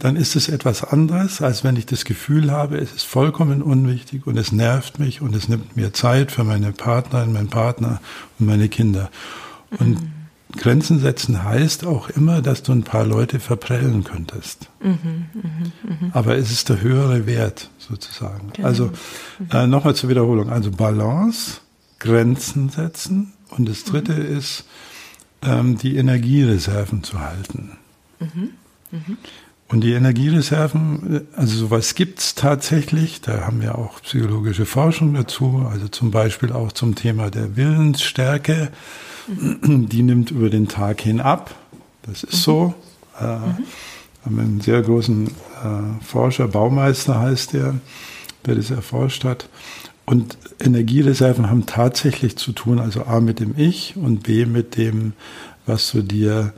dann 0.00 0.16
ist 0.16 0.34
es 0.34 0.48
etwas 0.48 0.82
anderes, 0.82 1.40
als 1.42 1.62
wenn 1.62 1.76
ich 1.76 1.86
das 1.86 2.04
Gefühl 2.04 2.50
habe, 2.50 2.78
es 2.78 2.92
ist 2.92 3.04
vollkommen 3.04 3.62
unwichtig 3.62 4.26
und 4.26 4.36
es 4.36 4.50
nervt 4.50 4.98
mich 4.98 5.20
und 5.20 5.34
es 5.34 5.48
nimmt 5.48 5.76
mir 5.76 5.92
Zeit 5.92 6.32
für 6.32 6.42
meine 6.42 6.72
Partnerin, 6.72 7.32
meinen 7.32 7.48
Partner 7.48 8.00
und 8.38 8.46
meine 8.46 8.68
Kinder. 8.68 9.10
Und 9.78 10.00
mhm. 10.00 10.12
Grenzen 10.56 10.98
setzen 10.98 11.44
heißt 11.44 11.84
auch 11.86 12.08
immer, 12.08 12.42
dass 12.42 12.62
du 12.62 12.72
ein 12.72 12.82
paar 12.82 13.06
Leute 13.06 13.38
verprellen 13.38 14.02
könntest. 14.02 14.68
Mhm, 14.82 15.26
mh, 15.32 15.42
mh. 15.84 16.10
Aber 16.12 16.36
es 16.36 16.50
ist 16.50 16.68
der 16.70 16.80
höhere 16.80 17.26
Wert 17.26 17.70
sozusagen. 17.78 18.52
Genau. 18.54 18.66
Also 18.66 18.86
mhm. 18.86 19.46
äh, 19.52 19.66
nochmal 19.66 19.94
zur 19.94 20.10
Wiederholung. 20.10 20.50
Also 20.50 20.70
Balance, 20.70 21.60
Grenzen 21.98 22.70
setzen 22.70 23.32
und 23.50 23.68
das 23.68 23.84
dritte 23.84 24.14
mhm. 24.14 24.38
ist, 24.38 24.64
ähm, 25.42 25.78
die 25.78 25.96
Energiereserven 25.96 27.04
zu 27.04 27.20
halten. 27.20 27.76
Mhm. 28.18 28.50
Mhm. 28.90 29.18
Und 29.70 29.82
die 29.82 29.92
Energiereserven, 29.92 31.28
also 31.36 31.56
sowas 31.56 31.94
gibt's 31.94 32.34
tatsächlich. 32.34 33.20
Da 33.20 33.42
haben 33.42 33.62
wir 33.62 33.78
auch 33.78 34.02
psychologische 34.02 34.66
Forschung 34.66 35.14
dazu. 35.14 35.64
Also 35.70 35.86
zum 35.86 36.10
Beispiel 36.10 36.52
auch 36.52 36.72
zum 36.72 36.96
Thema 36.96 37.30
der 37.30 37.56
Willensstärke. 37.56 38.70
Die 39.28 40.02
nimmt 40.02 40.32
über 40.32 40.50
den 40.50 40.66
Tag 40.66 41.00
hin 41.00 41.20
ab. 41.20 41.54
Das 42.02 42.24
ist 42.24 42.32
mhm. 42.32 42.38
so. 42.38 42.74
Äh, 43.20 43.36
mhm. 43.36 43.56
haben 44.24 44.40
einen 44.40 44.60
sehr 44.60 44.82
großen 44.82 45.28
äh, 45.28 46.04
Forscher, 46.04 46.48
Baumeister 46.48 47.20
heißt 47.20 47.52
der, 47.52 47.76
der 48.46 48.56
das 48.56 48.70
erforscht 48.70 49.22
hat. 49.22 49.48
Und 50.04 50.36
Energiereserven 50.58 51.48
haben 51.48 51.66
tatsächlich 51.66 52.36
zu 52.36 52.50
tun, 52.50 52.80
also 52.80 53.04
A 53.04 53.20
mit 53.20 53.38
dem 53.38 53.56
Ich 53.56 53.96
und 53.96 54.24
B 54.24 54.46
mit 54.46 54.76
dem, 54.76 55.12
was 55.64 55.92
du 55.92 56.02
dir 56.02 56.54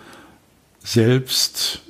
selbst 0.82 1.82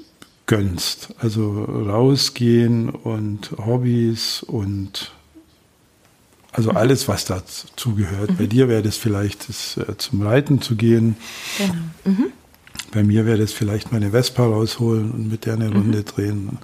gönnst. 0.53 1.15
Also 1.19 1.65
rausgehen 1.65 2.91
und 2.91 3.53
Hobbys 3.57 4.43
und 4.43 5.11
also 6.53 6.73
mhm. 6.73 6.77
alles, 6.77 7.09
was 7.09 7.25
dazu 7.25 7.95
gehört. 7.95 8.33
Mhm. 8.33 8.37
Bei 8.37 8.47
dir 8.47 8.69
wäre 8.69 8.83
das 8.83 8.99
vielleicht 8.99 9.49
das, 9.49 9.79
äh, 9.79 9.97
zum 9.97 10.21
Reiten 10.21 10.61
zu 10.61 10.77
gehen. 10.77 11.17
Genau. 11.57 11.73
Mhm. 12.05 12.33
Bei 12.93 13.03
mir 13.03 13.25
wäre 13.25 13.39
das 13.39 13.55
vielleicht 13.55 13.93
meine 13.93 14.11
Vespa 14.11 14.45
rausholen 14.45 15.11
und 15.13 15.31
mit 15.31 15.47
der 15.47 15.55
eine 15.55 15.71
mhm. 15.71 15.77
Runde 15.77 16.05
drehen. 16.05 16.59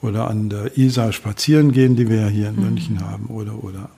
Oder 0.00 0.30
an 0.30 0.48
der 0.48 0.78
Isar 0.78 1.12
spazieren 1.12 1.72
gehen, 1.72 1.96
die 1.96 2.08
wir 2.08 2.20
ja 2.20 2.28
hier 2.28 2.48
in 2.48 2.54
mhm. 2.54 2.62
München 2.62 3.00
haben. 3.00 3.26
Oder, 3.26 3.64
oder. 3.64 3.90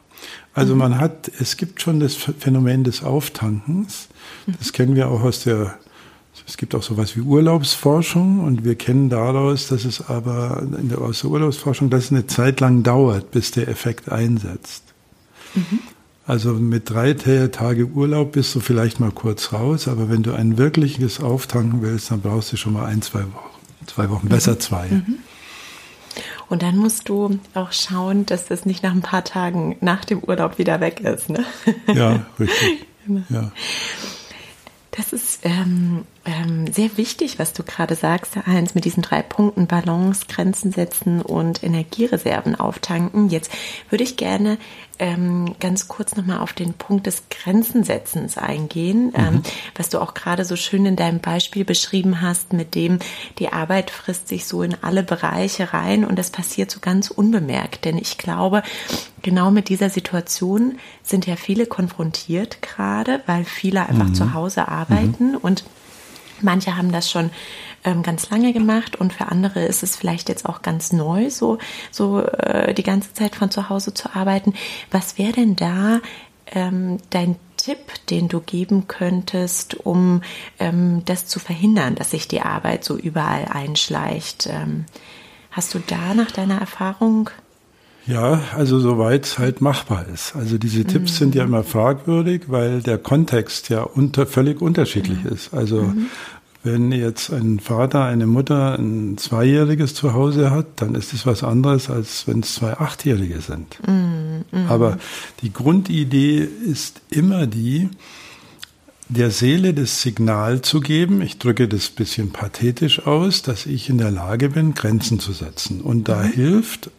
Also 0.55 0.73
mhm. 0.73 0.79
man 0.79 0.99
hat, 0.99 1.31
es 1.39 1.59
gibt 1.59 1.83
schon 1.83 2.01
das 2.01 2.15
Phänomen 2.15 2.83
des 2.83 3.03
Auftankens. 3.03 4.09
Das 4.59 4.73
kennen 4.73 4.97
wir 4.97 5.09
auch 5.09 5.21
aus 5.21 5.45
der 5.45 5.79
es 6.47 6.57
gibt 6.57 6.75
auch 6.75 6.83
sowas 6.83 7.17
wie 7.17 7.21
Urlaubsforschung 7.21 8.41
und 8.41 8.65
wir 8.65 8.75
kennen 8.75 9.09
daraus, 9.09 9.69
dass 9.69 9.85
es 9.85 10.09
aber 10.09 10.63
in 10.63 10.91
der, 10.91 10.99
aus 10.99 11.23
der 11.23 11.31
Urlaubsforschung, 11.31 11.89
dass 11.89 12.05
es 12.05 12.13
eine 12.13 12.27
Zeit 12.27 12.61
lang 12.61 12.83
dauert, 12.83 13.31
bis 13.31 13.51
der 13.51 13.69
Effekt 13.69 14.11
einsetzt. 14.13 14.83
Mhm. 15.55 15.81
Also 16.27 16.53
mit 16.55 16.89
drei 16.89 17.13
Tage 17.15 17.87
Urlaub 17.87 18.33
bist 18.33 18.55
du 18.55 18.61
vielleicht 18.61 18.99
mal 18.99 19.11
kurz 19.11 19.53
raus, 19.53 19.89
aber 19.89 20.09
wenn 20.09 20.23
du 20.23 20.33
ein 20.33 20.57
wirkliches 20.57 21.21
Auftanken 21.21 21.83
willst, 21.83 22.11
dann 22.11 22.21
brauchst 22.21 22.53
du 22.53 22.57
schon 22.57 22.75
mal 22.75 22.87
ein, 22.87 23.03
zwei 23.03 23.21
Wochen. 23.21 23.51
Zwei 23.87 24.09
Wochen, 24.09 24.29
besser 24.29 24.53
mhm. 24.53 24.61
zwei. 24.61 24.89
Mhm. 24.89 25.19
Und 26.49 26.63
dann 26.63 26.77
musst 26.77 27.09
du 27.09 27.39
auch 27.55 27.73
schauen, 27.73 28.27
dass 28.27 28.47
das 28.47 28.65
nicht 28.65 28.83
nach 28.83 28.93
ein 28.93 29.03
paar 29.03 29.25
Tagen 29.25 29.77
nach 29.81 30.05
dem 30.05 30.21
Urlaub 30.21 30.59
wieder 30.59 30.81
weg 30.81 31.01
ist. 31.01 31.31
Ne? 31.31 31.45
Ja, 31.93 32.27
richtig. 32.39 32.87
Genau. 33.07 33.23
Ja. 33.29 33.53
Das 34.93 35.13
ist 35.13 35.41
ähm, 35.43 36.05
ähm, 36.25 36.73
sehr 36.73 36.97
wichtig, 36.97 37.39
was 37.39 37.53
du 37.53 37.63
gerade 37.63 37.95
sagst, 37.95 38.37
Heinz, 38.47 38.75
mit 38.75 38.85
diesen 38.85 39.03
drei 39.03 39.23
Punkten 39.23 39.67
Balance, 39.67 40.25
Grenzen 40.29 40.73
setzen 40.73 41.21
und 41.21 41.63
Energiereserven 41.63 42.55
auftanken. 42.55 43.29
Jetzt 43.29 43.51
würde 43.91 44.05
ich 44.05 44.17
gerne 44.17 44.59
ähm, 44.99 45.55
ganz 45.61 45.89
kurz 45.89 46.17
nochmal 46.17 46.39
auf 46.39 46.53
den 46.53 46.73
Punkt 46.73 47.07
des 47.07 47.25
Grenzensetzens 47.29 48.39
eingehen, 48.39 49.07
mhm. 49.07 49.13
ähm, 49.15 49.43
was 49.75 49.91
du 49.91 50.01
auch 50.01 50.15
gerade 50.15 50.45
so 50.45 50.57
schön 50.57 50.87
in 50.87 50.97
deinem 50.97 51.21
Beispiel 51.21 51.65
beschrieben 51.65 52.21
hast, 52.21 52.53
mit 52.53 52.75
dem 52.75 53.01
die 53.39 53.53
Arbeit 53.53 53.91
frisst 53.91 54.29
sich 54.29 54.47
so 54.47 54.63
in 54.63 54.77
alle 54.83 55.03
Bereiche 55.03 55.75
rein 55.75 56.05
und 56.05 56.19
das 56.19 56.31
passiert 56.31 56.71
so 56.71 56.81
ganz 56.81 57.11
unbemerkt. 57.11 57.85
Denn 57.85 57.99
ich 57.99 58.19
glaube, 58.19 58.63
genau 59.23 59.51
mit 59.51 59.69
dieser 59.69 59.91
Situation 59.91 60.79
sind 61.03 61.27
ja 61.27 61.37
viele 61.37 61.67
konfrontiert 61.67 62.63
gerade, 62.63 63.21
weil 63.27 63.45
viele 63.45 63.87
einfach 63.87 64.09
mhm. 64.09 64.15
zu 64.15 64.33
Hause 64.33 64.69
arbeiten 64.69 65.33
mhm. 65.33 65.39
und 65.39 65.65
Manche 66.41 66.77
haben 66.77 66.93
das 66.93 67.11
schon 67.11 67.31
ähm, 67.85 68.03
ganz 68.03 68.31
lange 68.31 68.53
gemacht 68.53 68.97
und 68.97 69.13
für 69.13 69.27
andere 69.27 69.65
ist 69.65 69.83
es 69.83 69.97
vielleicht 69.97 70.29
jetzt 70.29 70.47
auch 70.47 70.63
ganz 70.63 70.93
neu, 70.93 71.31
so, 71.31 71.59
so 71.91 72.21
äh, 72.21 72.75
die 72.75 72.83
ganze 72.83 73.13
Zeit 73.13 73.37
von 73.37 73.51
zu 73.51 73.69
Hause 73.69 73.95
zu 73.95 74.15
arbeiten. 74.15 74.55
Was 74.91 75.19
wäre 75.19 75.33
denn 75.33 75.57
da 75.57 76.01
ähm, 76.47 76.99
dein 77.11 77.37
Tipp, 77.57 78.07
den 78.11 78.29
du 78.29 78.41
geben 78.41 78.89
könntest, 78.89 79.75
um 79.75 80.23
ähm, 80.59 81.03
das 81.05 81.27
zu 81.27 81.39
verhindern, 81.39 81.95
dass 81.95 82.11
sich 82.11 82.29
die 82.29 82.43
Arbeit 82.43 82.85
so 82.85 82.97
überall 82.97 83.47
einschleicht? 83.47 84.49
Ähm, 84.51 84.87
hast 85.51 85.75
du 85.75 85.79
da 85.79 86.15
nach 86.15 86.31
deiner 86.31 86.59
Erfahrung 86.59 87.31
ja, 88.07 88.43
also 88.55 88.79
soweit 88.79 89.25
es 89.25 89.39
halt 89.39 89.61
machbar 89.61 90.07
ist. 90.13 90.37
Also 90.37 90.59
diese 90.59 90.81
mhm. 90.81 90.89
Tipps 90.89 91.17
sind 91.17 91.35
ja 91.35 91.45
immer 91.45 91.65
fragwürdig, 91.65 92.43
weil 92.49 92.83
der 92.83 92.99
Kontext 92.99 93.69
ja 93.71 93.83
unter, 93.83 94.27
völlig 94.27 94.61
unterschiedlich 94.61 95.25
mhm. 95.25 95.31
ist. 95.31 95.55
Also 95.55 95.83
mhm. 95.83 96.07
Wenn 96.65 96.93
jetzt 96.93 97.31
ein 97.31 97.61
Vater, 97.61 98.07
eine 98.07 98.27
Mutter 98.27 98.79
ein 98.79 99.19
Zweijähriges 99.19 99.93
zu 99.95 100.15
Hause 100.15 100.51
hat, 100.51 100.67
dann 100.77 100.95
ist 100.95 101.13
es 101.13 101.27
was 101.27 101.45
anderes, 101.45 101.91
als 101.91 102.27
wenn 102.27 102.41
es 102.41 102.55
zwei 102.55 102.73
Achtjährige 102.79 103.43
sind. 103.43 103.79
Mm, 103.87 104.39
mm. 104.51 104.67
Aber 104.71 104.97
die 105.43 105.53
Grundidee 105.53 106.39
ist 106.39 107.03
immer 107.11 107.47
die, 107.47 107.91
der 109.11 109.31
Seele 109.31 109.75
das 109.75 110.01
Signal 110.01 110.63
zu 110.63 110.81
geben, 110.81 111.21
ich 111.21 111.39
drücke 111.39 111.69
das 111.69 111.91
bisschen 111.91 112.31
pathetisch 112.31 113.07
aus, 113.07 113.43
dass 113.43 113.67
ich 113.67 113.91
in 113.91 113.99
der 113.99 114.11
Lage 114.11 114.49
bin, 114.49 114.73
Grenzen 114.73 115.21
zu 115.21 115.33
setzen. 115.33 115.83
Und 115.83 116.09
da 116.09 116.23
mhm. 116.23 116.33
hilft 116.33 116.91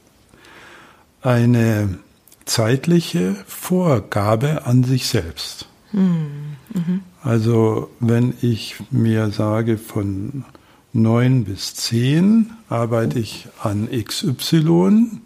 eine 1.26 1.98
zeitliche 2.46 3.36
Vorgabe 3.48 4.66
an 4.66 4.84
sich 4.84 5.08
selbst. 5.08 5.68
Mhm. 5.92 6.58
Mhm. 6.74 7.02
Also 7.24 7.90
wenn 8.00 8.34
ich 8.42 8.76
mir 8.92 9.32
sage, 9.32 9.78
von 9.78 10.46
9 10.94 11.46
bis 11.46 11.74
10 11.76 12.52
arbeite 12.70 13.20
ich 13.20 13.48
an 13.62 13.90
XY 13.92 14.60
mhm. 14.60 15.22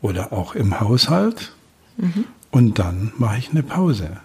oder 0.00 0.32
auch 0.32 0.54
im 0.54 0.80
Haushalt 0.80 1.52
mhm. 1.96 2.24
und 2.52 2.78
dann 2.78 3.12
mache 3.18 3.38
ich 3.38 3.50
eine 3.50 3.64
Pause. 3.64 4.18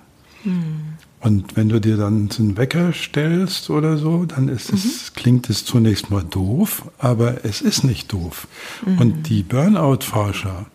Mhm. 1.22 1.28
Und 1.28 1.56
wenn 1.56 1.70
du 1.70 1.80
dir 1.80 1.98
dann 1.98 2.30
einen 2.38 2.58
Wecker 2.58 2.94
stellst 2.94 3.70
oder 3.70 3.98
so, 3.98 4.26
dann 4.26 4.48
ist 4.48 4.72
es, 4.72 4.86
mhm. 4.86 5.16
klingt 5.16 5.50
es 5.50 5.66
zunächst 5.66 6.10
mal 6.10 6.24
doof, 6.24 6.90
aber 6.98 7.46
es 7.46 7.62
ist 7.62 7.84
nicht 7.84 8.12
doof. 8.12 8.48
Mhm. 8.86 8.98
Und 9.00 9.30
die 9.30 9.44
Burnout-Forscher 9.44 10.66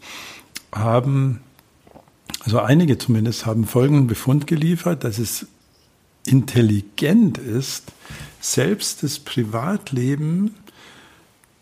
haben, 0.73 1.41
also 2.41 2.61
einige 2.61 2.99
zumindest, 2.99 3.47
haben 3.47 3.67
folgenden 3.67 4.07
Befund 4.07 4.47
geliefert, 4.47 5.05
dass 5.05 5.19
es 5.19 5.47
intelligent 6.27 7.39
ist, 7.39 7.93
selbst 8.41 9.03
das 9.03 9.19
Privatleben 9.19 10.55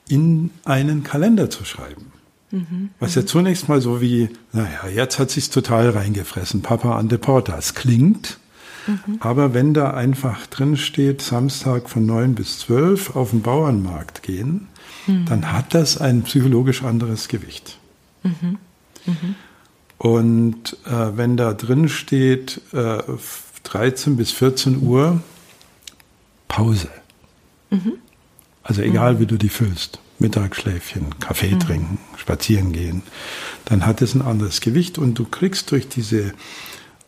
in 0.09 0.51
einen 0.65 1.03
Kalender 1.03 1.51
zu 1.51 1.65
schreiben. 1.65 2.13
Mhm. 2.51 2.91
Was 3.01 3.15
ja 3.15 3.25
zunächst 3.25 3.69
mal 3.69 3.81
so 3.81 4.01
wie, 4.01 4.29
naja, 4.53 4.89
jetzt 4.95 5.19
hat 5.19 5.31
sich's 5.31 5.51
total 5.51 5.91
reingefressen, 5.91 6.63
Papa 6.63 6.99
an 6.99 7.09
Deportas 7.09 7.75
klingt, 7.75 8.39
Mhm. 8.87 9.19
Aber 9.21 9.55
wenn 9.55 9.75
da 9.75 9.93
einfach 9.93 10.47
drin 10.47 10.77
steht, 10.77 11.23
Samstag 11.23 11.89
von 11.89 12.07
9 12.07 12.35
bis 12.35 12.59
12 12.61 13.17
auf 13.17 13.31
den 13.31 13.43
Bauernmarkt 13.43 14.23
gehen, 14.23 14.69
mhm. 15.07 15.25
dann 15.27 15.53
hat 15.53 15.75
das 15.75 15.99
ein 15.99 16.23
psychologisch 16.23 16.83
anderes 16.83 17.29
Gewicht. 17.29 17.79
Mhm. 18.23 18.59
mhm. 19.07 19.35
Und 19.99 20.77
äh, 20.85 21.17
wenn 21.17 21.37
da 21.37 21.55
drin 21.55 21.89
steht, 21.89 22.61
äh, 22.73 22.99
13 23.63 24.17
bis 24.17 24.33
14 24.33 24.83
Uhr, 24.83 25.23
Pause. 26.49 26.89
Mhm. 27.71 27.95
Also 28.65 28.83
egal, 28.83 29.15
mhm. 29.15 29.19
wie 29.21 29.27
du 29.27 29.37
die 29.37 29.49
füllst. 29.49 30.01
Mittagsschläfchen, 30.19 31.19
Kaffee 31.19 31.59
trinken, 31.59 31.99
spazieren 32.17 32.73
gehen, 32.73 33.03
dann 33.65 33.87
hat 33.87 34.03
es 34.03 34.15
ein 34.15 34.23
anderes 34.23 34.61
Gewicht 34.61 34.97
und 34.99 35.19
du 35.19 35.25
kriegst 35.25 35.71
durch 35.73 35.89
diese 35.89 36.33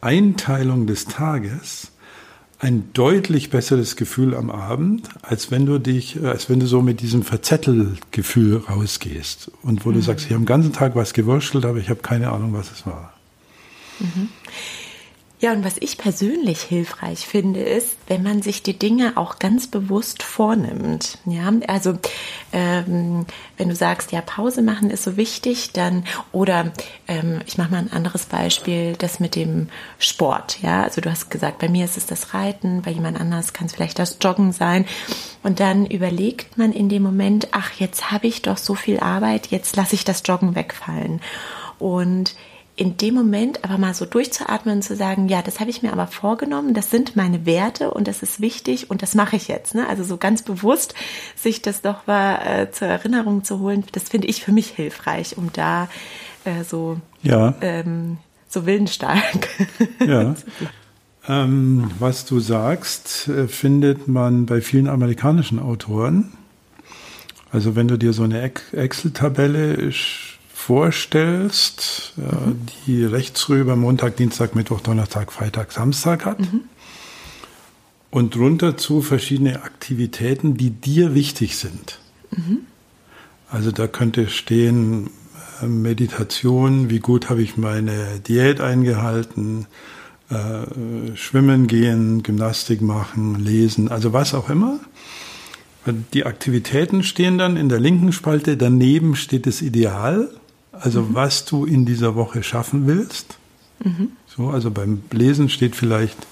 Einteilung 0.05 0.87
des 0.87 1.07
Tages 1.07 1.91
ein 2.59 2.91
deutlich 2.93 3.51
besseres 3.51 3.97
Gefühl 3.97 4.35
am 4.35 4.51
Abend, 4.51 5.09
als 5.23 5.51
wenn 5.51 5.67
du 5.67 5.79
dich, 5.79 6.23
äh, 6.23 6.27
als 6.27 6.49
wenn 6.49 6.61
du 6.61 6.67
so 6.67 6.83
mit 6.83 7.01
diesem 7.01 7.23
Verzettelgefühl 7.23 8.59
rausgehst 8.59 9.51
und 9.63 9.85
wo 9.85 9.91
mhm. 9.91 9.95
du 9.95 10.01
sagst, 10.03 10.27
ich 10.27 10.33
habe 10.33 10.43
den 10.43 10.47
ganzen 10.47 10.73
Tag 10.73 10.95
was 10.95 11.13
gewurschtelt, 11.13 11.65
aber 11.65 11.79
ich 11.79 11.91
habe 11.91 12.01
keine 12.01 12.31
Ahnung, 12.31 12.53
was 12.53 12.71
es 12.71 12.87
war. 12.87 13.13
Mhm. 14.01 14.29
Ja, 15.41 15.53
und 15.53 15.65
was 15.65 15.77
ich 15.79 15.99
persönlich 15.99 16.63
hilfreich 16.63 17.27
finde, 17.27 17.61
ist, 17.61 17.97
wenn 18.07 18.23
man 18.23 18.41
sich 18.41 18.63
die 18.63 18.79
Dinge 18.79 19.17
auch 19.17 19.41
ganz 19.41 19.67
bewusst 19.67 20.23
vornimmt. 20.23 21.19
Ja, 21.27 21.53
also 21.67 21.99
ähm, 22.53 23.27
wenn 23.57 23.69
du 23.69 23.75
sagst, 23.75 24.13
ja, 24.13 24.21
Pause 24.21 24.63
machen 24.63 24.91
ist 24.91 25.03
so 25.03 25.17
wichtig, 25.17 25.73
dann 25.73 26.05
oder 26.31 26.73
ähm, 27.09 27.41
ich 27.47 27.59
mache 27.59 27.73
mal 27.73 27.79
ein 27.79 27.93
anderes 27.93 28.27
Beispiel, 28.27 28.95
das 28.97 29.19
mit 29.19 29.35
dem 29.35 29.69
Sport. 29.99 30.63
Ja, 30.63 30.85
also 30.85 31.01
du 31.01 31.11
hast 31.11 31.31
gesagt, 31.31 31.59
bei 31.59 31.69
mir 31.69 31.85
ist 31.85 31.97
es 31.97 32.07
das 32.07 32.33
Reiten, 32.33 32.83
bei 32.83 32.93
jemand 32.93 33.21
anders 33.21 33.53
kann 33.53 33.67
es 33.67 33.75
vielleicht 33.75 33.99
das 33.99 34.19
Joggen 34.23 34.53
sein. 34.53 34.87
Und 35.43 35.59
dann 35.59 35.85
überlegt 35.85 36.57
man 36.57 36.73
in 36.73 36.89
dem 36.89 37.03
Moment, 37.03 37.49
ach, 37.51 37.73
jetzt 37.73 38.13
habe 38.13 38.29
ich 38.29 38.43
doch 38.43 38.57
so 38.57 38.77
viel 38.77 39.01
Arbeit, 39.01 39.49
jetzt 39.49 39.75
lasse 39.75 39.97
ich 39.97 40.05
das 40.05 40.23
Joggen 40.25 40.55
wegfallen. 40.55 41.21
Und 41.81 42.37
in 42.77 42.97
dem 42.97 43.15
Moment 43.15 43.63
aber 43.63 43.79
mal 43.79 43.95
so 43.95 44.05
durchzuatmen 44.05 44.77
und 44.77 44.83
zu 44.83 44.97
sagen, 44.97 45.29
ja, 45.29 45.43
das 45.43 45.61
habe 45.61 45.71
ich 45.71 45.83
mir 45.83 45.93
aber 45.93 46.09
vorgenommen, 46.09 46.75
das 46.75 46.91
sind 46.91 47.15
meine 47.15 47.47
Werte 47.47 47.93
und 47.93 48.09
das 48.09 48.23
ist 48.23 48.41
wichtig 48.41 48.91
und 48.91 49.03
das 49.03 49.15
mache 49.15 49.37
ich 49.37 49.47
jetzt. 49.47 49.77
Ne? 49.77 49.89
Also 49.89 50.03
so 50.03 50.17
ganz 50.17 50.43
bewusst 50.43 50.95
sich 51.37 51.63
das 51.63 51.83
doch 51.83 52.07
mal 52.09 52.37
äh, 52.45 52.71
zur 52.73 52.89
Erinnerung 52.89 53.45
zu 53.45 53.61
holen, 53.61 53.85
das 53.93 54.09
finde 54.09 54.27
ich 54.27 54.43
für 54.43 54.51
mich 54.51 54.71
hilfreich, 54.71 55.39
um 55.39 55.51
da 55.53 55.89
äh, 56.45 56.65
so, 56.65 57.01
ja. 57.23 57.55
ähm, 57.61 58.19
so 58.49 58.67
willensstark. 58.67 59.49
Ja. 60.05 60.35
ähm, 61.29 61.91
was 61.99 62.27
du 62.27 62.41
sagst, 62.41 63.29
äh, 63.29 63.47
findet 63.47 64.09
man 64.09 64.47
bei 64.47 64.61
vielen 64.61 64.89
amerikanischen 64.89 65.59
Autoren. 65.59 66.33
Also 67.53 67.77
wenn 67.77 67.87
du 67.87 67.97
dir 67.97 68.13
so 68.13 68.25
eine 68.25 68.51
Excel-Tabelle 68.73 69.75
vorstellst, 70.65 72.15
mhm. 72.17 72.61
die 72.87 73.05
rechts 73.05 73.51
rüber 73.51 73.77
Montag, 73.77 74.17
Dienstag, 74.17 74.55
Mittwoch, 74.55 74.81
Donnerstag, 74.81 75.31
Freitag, 75.31 75.73
Samstag 75.73 76.25
hat. 76.25 76.41
Mhm. 76.41 76.63
Und 78.11 78.35
drunter 78.35 78.77
zu 78.79 79.03
verschiedene 79.03 79.63
Aktivitäten, 79.63 80.57
die 80.57 80.71
dir 80.71 81.15
wichtig 81.15 81.59
sind. 81.59 81.99
Mhm. 82.31 82.61
Also 83.51 83.73
da 83.73 83.87
könnte 83.87 84.29
stehen 84.29 85.11
äh, 85.61 85.67
Meditation, 85.67 86.89
wie 86.89 87.01
gut 87.01 87.29
habe 87.29 87.43
ich 87.43 87.59
meine 87.59 88.21
Diät 88.21 88.63
eingehalten, 88.63 89.67
äh, 90.31 91.15
Schwimmen 91.15 91.67
gehen, 91.67 92.23
Gymnastik 92.23 92.81
machen, 92.81 93.45
lesen, 93.45 93.91
also 93.91 94.15
was 94.15 94.33
auch 94.33 94.49
immer. 94.49 94.81
Die 96.15 96.25
Aktivitäten 96.25 97.03
stehen 97.03 97.37
dann 97.37 97.59
in 97.59 97.69
der 97.69 97.81
linken 97.81 98.13
Spalte, 98.13 98.57
daneben 98.57 99.15
steht 99.15 99.47
das 99.47 99.61
Ideal 99.61 100.31
also 100.81 101.03
mhm. 101.03 101.15
was 101.15 101.45
du 101.45 101.65
in 101.65 101.85
dieser 101.87 102.15
Woche 102.15 102.43
schaffen 102.43 102.87
willst. 102.87 103.39
Mhm. 103.83 104.13
So, 104.27 104.49
also 104.49 104.71
beim 104.71 105.03
Lesen 105.11 105.49
steht 105.49 105.77
vielleicht 105.77 106.27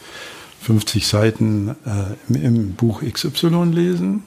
50 0.62 1.07
Seiten 1.07 1.70
äh, 1.85 2.14
im, 2.28 2.42
im, 2.42 2.72
Buch 2.74 3.02
XY 3.02 3.64
lesen. 3.72 4.22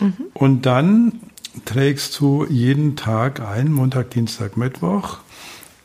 Mhm. 0.00 0.12
Und 0.34 0.66
dann 0.66 1.20
trägst 1.64 2.18
du 2.20 2.44
jeden 2.48 2.96
Tag 2.96 3.40
ein, 3.40 3.72
Montag, 3.72 4.10
Dienstag, 4.10 4.56
Mittwoch, 4.56 5.18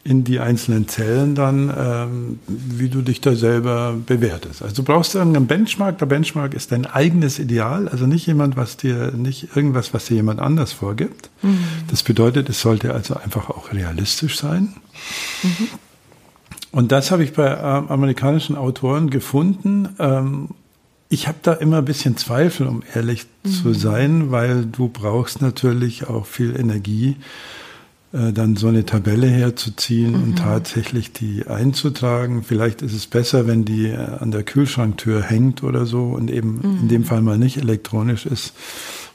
in 0.04 0.24
die 0.24 0.40
einzelnen 0.40 0.88
Zellen 0.88 1.36
dann, 1.36 1.72
ähm, 1.78 2.40
wie 2.48 2.90
du 2.90 3.02
dich 3.02 3.22
da 3.22 3.36
selber 3.36 3.96
bewertest. 4.06 4.64
Also 4.64 4.76
du 4.76 4.84
brauchst 4.84 5.14
irgendeinen 5.14 5.46
Benchmark. 5.46 6.00
Der 6.00 6.08
Benchmark 6.08 6.54
ist 6.56 6.72
dein 6.72 6.88
eigenes 6.88 7.38
Ideal, 7.38 7.88
also 7.88 8.08
nicht 8.08 8.26
jemand, 8.26 8.58
was 8.58 8.78
dir, 8.78 9.12
nicht 9.12 9.56
irgendwas, 9.56 9.94
was 9.94 10.06
dir 10.06 10.16
jemand 10.16 10.40
anders 10.40 10.74
vorgibt. 10.74 11.30
Mhm. 11.44 11.60
Das 11.90 12.02
bedeutet, 12.02 12.50
es 12.50 12.62
sollte 12.62 12.94
also 12.94 13.16
einfach 13.16 13.50
auch 13.50 13.74
realistisch 13.74 14.40
sein. 14.40 14.74
Mhm. 15.44 15.68
Und 16.72 16.92
das 16.92 17.12
habe 17.12 17.24
ich 17.24 17.34
bei 17.34 17.48
äh, 17.48 17.60
amerikanischen 17.60 18.56
Autoren 18.56 19.10
gefunden. 19.10 19.90
Ähm, 20.00 20.50
ich 21.10 21.28
habe 21.28 21.38
da 21.44 21.54
immer 21.54 21.80
ein 21.80 21.86
bisschen 21.86 22.18
Zweifel, 22.18 22.66
um 22.66 22.82
ehrlich 22.96 23.28
mhm. 23.44 23.50
zu 23.50 23.74
sein, 23.74 24.32
weil 24.32 24.66
du 24.66 24.88
brauchst 24.88 25.42
natürlich 25.42 26.08
auch 26.08 26.26
viel 26.26 26.60
Energie 26.60 27.18
äh, 27.18 27.61
dann 28.12 28.58
so 28.58 28.68
eine 28.68 28.86
Tabelle 28.86 29.28
herzuziehen 29.28 30.12
mhm. 30.12 30.24
und 30.24 30.36
tatsächlich 30.40 31.14
die 31.14 31.48
einzutragen. 31.48 32.44
Vielleicht 32.44 32.82
ist 32.82 32.94
es 32.94 33.08
besser, 33.08 33.48
wenn 33.48 33.64
die 33.64 33.88
äh, 33.88 33.96
an 33.96 34.32
der 34.32 34.44
Kühlschranktür 34.44 35.22
hängt 35.24 35.64
oder 35.64 35.86
so 35.86 36.04
und 36.08 36.30
eben 36.30 36.56
mhm. 36.56 36.80
in 36.82 36.88
dem 36.90 37.04
Fall 37.06 37.22
mal 37.22 37.38
nicht 37.38 37.58
elektronisch 37.58 38.26
ist, 38.26 38.54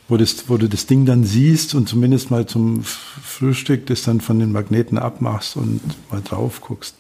wo, 0.08 0.16
das, 0.16 0.48
wo 0.48 0.56
du 0.56 0.68
das 0.68 0.86
Ding 0.86 1.04
dann 1.04 1.24
siehst 1.24 1.74
und 1.74 1.88
zumindest 1.88 2.30
mal 2.30 2.46
zum 2.46 2.84
Frühstück 2.84 3.86
das 3.86 4.02
dann 4.02 4.20
von 4.20 4.38
den 4.38 4.52
Magneten 4.52 4.98
abmachst 4.98 5.56
und 5.56 5.80
mal 6.10 6.22
drauf 6.22 6.62
guckst. 6.62 6.96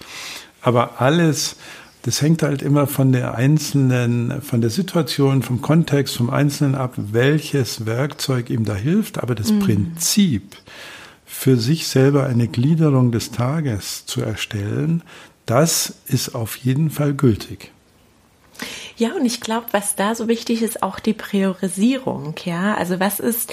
Aber 0.60 1.00
alles, 1.00 1.56
das 2.02 2.20
hängt 2.20 2.42
halt 2.42 2.60
immer 2.60 2.86
von 2.86 3.12
der 3.12 3.36
einzelnen, 3.36 4.42
von 4.42 4.60
der 4.60 4.70
Situation, 4.70 5.42
vom 5.42 5.62
Kontext, 5.62 6.16
vom 6.16 6.28
Einzelnen 6.28 6.74
ab, 6.74 6.94
welches 6.96 7.86
Werkzeug 7.86 8.50
ihm 8.50 8.64
da 8.64 8.74
hilft. 8.74 9.22
Aber 9.22 9.34
das 9.34 9.50
mhm. 9.50 9.60
Prinzip, 9.60 10.56
für 11.36 11.58
sich 11.58 11.86
selber 11.86 12.26
eine 12.26 12.48
Gliederung 12.48 13.12
des 13.12 13.30
Tages 13.30 14.06
zu 14.06 14.22
erstellen, 14.22 15.02
das 15.44 15.94
ist 16.06 16.34
auf 16.34 16.56
jeden 16.56 16.90
Fall 16.90 17.14
gültig. 17.14 17.70
Ja, 18.96 19.14
und 19.14 19.26
ich 19.26 19.42
glaube, 19.42 19.66
was 19.72 19.94
da 19.94 20.14
so 20.14 20.28
wichtig 20.28 20.62
ist, 20.62 20.82
auch 20.82 20.98
die 20.98 21.12
Priorisierung. 21.12 22.34
Ja, 22.44 22.74
also 22.74 22.98
was 22.98 23.20
ist 23.20 23.52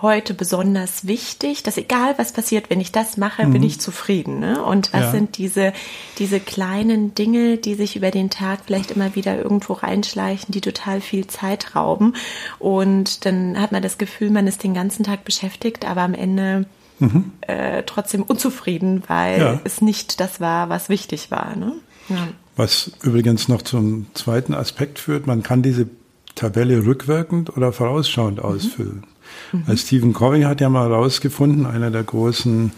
heute 0.00 0.32
besonders 0.32 1.06
wichtig, 1.06 1.62
dass 1.62 1.76
egal 1.76 2.14
was 2.16 2.32
passiert, 2.32 2.70
wenn 2.70 2.80
ich 2.80 2.90
das 2.90 3.18
mache, 3.18 3.46
mhm. 3.46 3.52
bin 3.52 3.62
ich 3.62 3.78
zufrieden. 3.78 4.40
Ne? 4.40 4.64
Und 4.64 4.92
was 4.94 5.02
ja. 5.02 5.10
sind 5.12 5.36
diese, 5.36 5.74
diese 6.18 6.40
kleinen 6.40 7.14
Dinge, 7.14 7.58
die 7.58 7.74
sich 7.74 7.94
über 7.94 8.10
den 8.10 8.30
Tag 8.30 8.60
vielleicht 8.66 8.90
immer 8.90 9.14
wieder 9.14 9.36
irgendwo 9.36 9.74
reinschleichen, 9.74 10.50
die 10.50 10.62
total 10.62 11.02
viel 11.02 11.26
Zeit 11.26 11.76
rauben. 11.76 12.14
Und 12.58 13.26
dann 13.26 13.60
hat 13.60 13.70
man 13.70 13.82
das 13.82 13.98
Gefühl, 13.98 14.30
man 14.30 14.46
ist 14.46 14.64
den 14.64 14.74
ganzen 14.74 15.04
Tag 15.04 15.24
beschäftigt, 15.24 15.86
aber 15.86 16.00
am 16.00 16.14
Ende 16.14 16.64
mhm. 17.02 17.32
äh, 17.42 17.82
trotzdem 17.84 18.22
unzufrieden, 18.22 19.02
weil 19.06 19.40
ja. 19.40 19.60
es 19.64 19.80
nicht 19.80 20.20
das 20.20 20.40
war, 20.40 20.68
was 20.68 20.88
wichtig 20.88 21.30
war. 21.30 21.56
Ne? 21.56 21.74
Ja. 22.08 22.28
Was 22.56 22.92
übrigens 23.02 23.48
noch 23.48 23.62
zum 23.62 24.06
zweiten 24.14 24.54
Aspekt 24.54 24.98
führt, 24.98 25.26
man 25.26 25.42
kann 25.42 25.62
diese 25.62 25.88
Tabelle 26.34 26.84
rückwirkend 26.84 27.56
oder 27.56 27.72
vorausschauend 27.72 28.38
mhm. 28.38 28.44
ausfüllen. 28.44 29.06
Mhm. 29.52 29.62
Weil 29.66 29.76
Stephen 29.76 30.12
Covey 30.12 30.42
hat 30.42 30.60
ja 30.60 30.68
mal 30.68 30.88
herausgefunden, 30.88 31.66
einer 31.66 31.90
der 31.90 32.02
großen, 32.02 32.72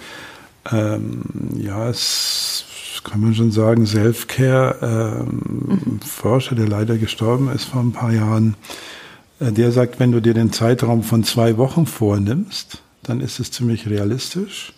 ähm, 0.70 1.22
ja, 1.56 1.88
es 1.88 2.64
kann 3.04 3.20
man 3.20 3.34
schon 3.34 3.52
sagen, 3.52 3.86
Self-Care-Forscher, 3.86 6.52
ähm, 6.52 6.56
mhm. 6.56 6.56
der 6.56 6.68
leider 6.68 6.96
gestorben 6.96 7.50
ist 7.50 7.64
vor 7.64 7.82
ein 7.82 7.92
paar 7.92 8.12
Jahren, 8.12 8.56
äh, 9.40 9.52
der 9.52 9.72
sagt, 9.72 10.00
wenn 10.00 10.12
du 10.12 10.20
dir 10.20 10.34
den 10.34 10.52
Zeitraum 10.52 11.02
von 11.02 11.24
zwei 11.24 11.56
Wochen 11.56 11.86
vornimmst, 11.86 12.82
dann 13.08 13.20
ist 13.20 13.40
es 13.40 13.50
ziemlich 13.50 13.88
realistisch. 13.88 14.72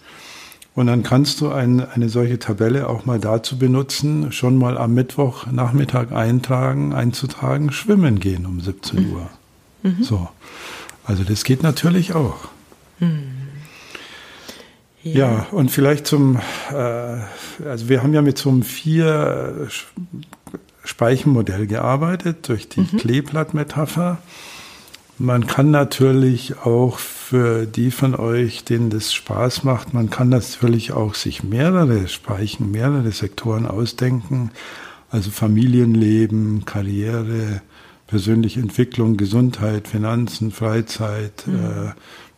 Und 0.75 0.89
dann 0.89 1.03
kannst 1.03 1.41
du 1.41 1.51
ein, 1.51 1.81
eine 1.81 2.11
solche 2.11 2.39
Tabelle 2.39 2.89
auch 2.89 3.07
mal 3.07 3.19
dazu 3.19 3.59
benutzen, 3.59 4.31
schon 4.31 4.59
mal 4.59 4.77
am 4.77 4.93
Mittwochnachmittag 4.93 6.13
eintragen, 6.13 6.93
einzutragen, 6.93 7.73
schwimmen 7.73 8.21
gehen 8.21 8.45
um 8.45 8.61
17 8.61 9.01
mhm. 9.01 9.13
Uhr. 9.15 9.31
Mhm. 9.83 10.03
So. 10.03 10.29
Also 11.05 11.25
das 11.25 11.45
geht 11.45 11.63
natürlich 11.63 12.15
auch. 12.15 12.49
Mhm. 13.01 13.33
Ja. 15.03 15.13
ja. 15.13 15.47
und 15.51 15.71
vielleicht 15.71 16.07
zum, 16.07 16.37
äh, 16.71 16.75
also 16.75 17.89
wir 17.89 18.03
haben 18.03 18.13
ja 18.13 18.21
mit 18.21 18.37
so 18.37 18.51
einem 18.51 18.63
vier 18.63 19.69
Speichenmodell 20.85 21.67
gearbeitet 21.67 22.49
durch 22.49 22.69
die 22.69 22.81
mhm. 22.81 22.99
Kleeblattmetapher. 22.99 24.19
Man 25.19 25.47
kann 25.47 25.71
natürlich 25.71 26.59
auch 26.59 26.99
für 26.99 27.67
die 27.67 27.91
von 27.91 28.15
euch, 28.15 28.65
denen 28.65 28.91
das 28.91 29.15
Spaß 29.15 29.65
macht, 29.65 29.95
man 29.95 30.11
kann 30.11 30.29
natürlich 30.29 30.93
auch 30.93 31.15
sich 31.15 31.43
mehrere 31.43 32.07
Speichen, 32.09 32.71
mehrere 32.71 33.11
Sektoren 33.13 33.67
ausdenken. 33.67 34.51
Also 35.11 35.31
Familienleben, 35.31 36.65
Karriere, 36.67 37.63
persönliche 38.07 38.61
Entwicklung, 38.61 39.17
Gesundheit, 39.17 39.89
Finanzen, 39.89 40.51
Freizeit, 40.51 41.47
mhm. 41.47 41.55
äh, 41.55 41.93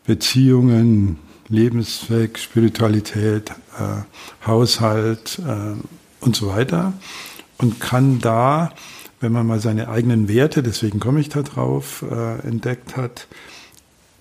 Beziehungen, 0.07 1.19
Lebenszweck, 1.49 2.39
Spiritualität, 2.39 3.51
äh, 3.79 4.47
Haushalt 4.47 5.41
äh, 5.41 5.75
und 6.25 6.37
so 6.37 6.49
weiter. 6.49 6.93
Und 7.59 7.81
kann 7.81 8.21
da, 8.21 8.73
wenn 9.21 9.33
man 9.33 9.47
mal 9.47 9.61
seine 9.61 9.89
eigenen 9.89 10.29
Werte, 10.29 10.63
deswegen 10.63 11.01
komme 11.01 11.21
ich 11.21 11.29
da 11.29 11.43
drauf, 11.43 12.05
äh, 12.09 12.47
entdeckt 12.47 12.97
hat, 12.97 13.27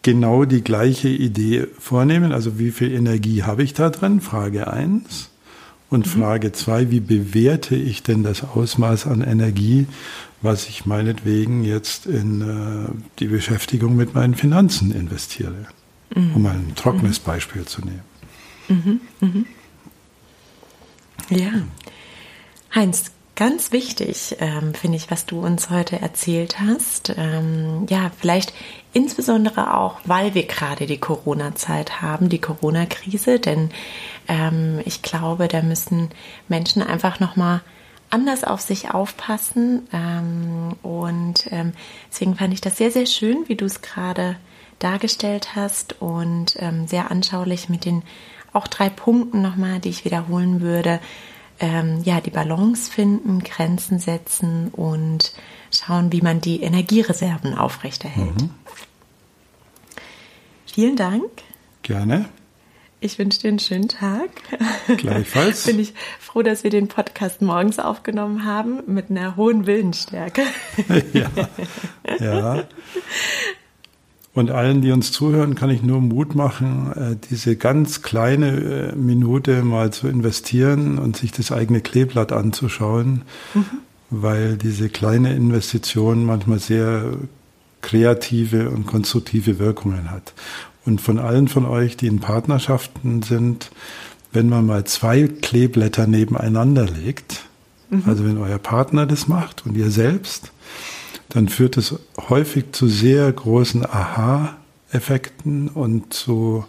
genau 0.02 0.46
die 0.46 0.64
gleiche 0.64 1.10
Idee 1.10 1.68
vornehmen. 1.80 2.32
Also 2.32 2.58
wie 2.60 2.72
viel 2.72 2.94
Energie 2.94 3.44
habe 3.44 3.64
ich 3.64 3.74
da 3.74 3.90
drin? 3.90 4.22
Frage 4.22 4.72
eins 4.72 5.30
Und 5.90 6.06
mhm. 6.06 6.22
Frage 6.22 6.52
zwei 6.52 6.92
wie 6.92 7.00
bewerte 7.00 7.76
ich 7.76 8.04
denn 8.04 8.24
das 8.24 8.44
Ausmaß 8.44 9.08
an 9.08 9.22
Energie, 9.22 9.86
was 10.42 10.68
ich 10.70 10.86
meinetwegen 10.86 11.64
jetzt 11.64 12.06
in 12.06 12.42
äh, 12.42 12.90
die 13.20 13.28
Beschäftigung 13.28 13.96
mit 13.96 14.16
meinen 14.16 14.36
Finanzen 14.36 14.92
investiere? 14.92 15.68
Mhm. 16.16 16.36
Um 16.36 16.46
ein 16.46 16.74
trockenes 16.76 17.20
mhm. 17.20 17.26
Beispiel 17.26 17.66
zu 17.66 17.82
nehmen. 17.82 18.02
Mhm. 18.70 19.02
Mhm. 19.20 19.46
Ja. 21.30 21.52
Heinz, 22.74 23.12
Ganz 23.38 23.72
wichtig, 23.72 24.36
ähm, 24.40 24.74
finde 24.74 24.98
ich, 24.98 25.12
was 25.12 25.28
du 25.28 25.40
uns 25.40 25.70
heute 25.70 26.02
erzählt 26.02 26.60
hast. 26.60 27.14
Ähm, 27.16 27.86
ja, 27.88 28.10
vielleicht 28.18 28.52
insbesondere 28.94 29.78
auch, 29.78 30.00
weil 30.06 30.34
wir 30.34 30.48
gerade 30.48 30.88
die 30.88 30.98
Corona-Zeit 30.98 32.02
haben, 32.02 32.30
die 32.30 32.42
Corona-Krise, 32.42 33.40
denn 33.40 33.70
ähm, 34.28 34.82
ich 34.86 35.04
glaube, 35.04 35.48
da 35.48 35.62
müssen 35.62 36.10
Menschen 36.48 36.82
einfach 36.82 37.20
nochmal 37.20 37.62
anders 38.10 38.44
auf 38.44 38.62
sich 38.62 38.90
aufpassen. 38.90 39.88
Ähm, 39.94 40.74
und 40.82 41.46
ähm, 41.52 41.74
deswegen 42.10 42.34
fand 42.34 42.56
ich 42.56 42.62
das 42.62 42.78
sehr, 42.78 42.90
sehr 42.90 43.06
schön, 43.06 43.44
wie 43.46 43.56
du 43.56 43.66
es 43.66 43.84
gerade 43.84 44.36
dargestellt 44.80 45.56
hast 45.56 46.02
und 46.02 46.56
ähm, 46.58 46.88
sehr 46.88 47.12
anschaulich 47.12 47.70
mit 47.70 47.86
den 47.86 48.02
auch 48.52 48.66
drei 48.66 48.90
Punkten 48.90 49.44
nochmal, 49.44 49.80
die 49.80 49.90
ich 49.90 50.06
wiederholen 50.06 50.60
würde 50.60 51.00
ähm, 51.60 52.02
ja, 52.04 52.22
die 52.22 52.30
Balance 52.30 52.92
finden, 52.92 53.44
Grenzen 53.44 54.00
setzen 54.00 54.70
und 54.70 55.34
schauen, 55.72 56.12
wie 56.12 56.22
man 56.22 56.42
die 56.42 56.62
Energiereserven 56.62 57.58
aufrechterhält. 57.58 58.42
Mhm. 58.42 58.50
Vielen 60.66 60.96
Dank. 60.96 61.30
Gerne. 61.82 62.26
Ich 63.00 63.20
wünsche 63.20 63.40
dir 63.42 63.50
einen 63.50 63.60
schönen 63.60 63.90
Tag. 63.90 64.30
Gleichfalls. 64.98 65.64
Bin 65.68 65.80
ich 65.80 65.94
froh, 66.20 66.42
dass 66.42 66.64
wir 66.64 66.72
den 66.72 66.88
Podcast 66.88 67.42
morgens 67.42 67.78
aufgenommen 67.78 68.44
haben 68.44 68.82
mit 68.88 69.12
einer 69.12 69.36
hohen 69.36 69.68
Willensstärke. 69.68 70.42
ja. 71.14 71.30
ja. 72.20 72.64
Und 74.38 74.52
allen, 74.52 74.84
die 74.84 74.92
uns 74.92 75.12
zuhören, 75.12 75.56
kann 75.56 75.72
ich 75.72 75.82
nur 75.82 76.00
Mut 76.00 76.36
machen, 76.36 76.92
äh, 76.96 77.16
diese 77.32 77.56
ganz 77.56 78.04
kleine 78.04 78.92
äh, 78.92 78.96
Minute 78.96 79.64
mal 79.64 79.92
zu 79.92 80.08
investieren 80.08 81.00
und 81.00 81.18
sich 81.18 81.32
das 81.32 81.52
eigene 81.52 81.82
Kleeblatt 81.82 82.32
anzuschauen, 82.32 83.24
mhm. 83.56 83.66
weil 84.12 84.56
diese 84.56 84.90
kleine 84.90 85.36
Investition 85.36 86.24
manchmal 86.24 86.60
sehr 86.60 87.14
kreative 87.82 88.70
und 88.70 88.86
konstruktive 88.86 89.58
Wirkungen 89.58 90.12
hat. 90.12 90.36
Und 90.86 91.02
von 91.02 91.18
allen 91.18 91.48
von 91.48 91.66
euch, 91.66 91.98
die 91.98 92.06
in 92.06 92.20
Partnerschaften 92.20 93.24
sind, 93.24 93.72
wenn 94.34 94.50
man 94.50 94.68
mal 94.68 94.84
zwei 94.84 95.28
Kleeblätter 95.28 96.06
nebeneinander 96.06 96.86
legt, 96.86 97.46
mhm. 97.90 98.04
also 98.06 98.24
wenn 98.24 98.38
euer 98.38 98.60
Partner 98.60 99.08
das 99.08 99.28
macht 99.28 99.66
und 99.66 99.76
ihr 99.76 99.90
selbst, 99.90 100.52
dann 101.30 101.50
führt 101.50 101.78
es 101.78 101.96
häufig 102.30 102.72
zu 102.72 102.88
sehr 102.88 103.32
großen 103.32 103.86
Aha-Effekten 103.86 105.68
und 105.68 106.14
zu, 106.14 106.66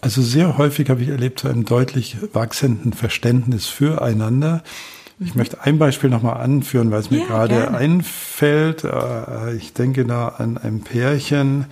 also 0.00 0.22
sehr 0.22 0.56
häufig 0.58 0.88
habe 0.88 1.02
ich 1.02 1.08
erlebt, 1.08 1.40
zu 1.40 1.48
einem 1.48 1.64
deutlich 1.64 2.16
wachsenden 2.32 2.92
Verständnis 2.92 3.66
füreinander. 3.66 4.62
Ich 5.22 5.34
möchte 5.34 5.60
ein 5.62 5.78
Beispiel 5.78 6.08
nochmal 6.08 6.38
anführen, 6.38 6.90
weil 6.90 7.00
es 7.00 7.10
mir 7.10 7.20
ja, 7.20 7.26
gerade 7.26 7.54
gerne. 7.54 7.76
einfällt. 7.76 8.84
Äh, 8.84 9.54
ich 9.56 9.74
denke 9.74 10.06
da 10.06 10.28
an 10.28 10.56
ein 10.56 10.80
Pärchen, 10.80 11.66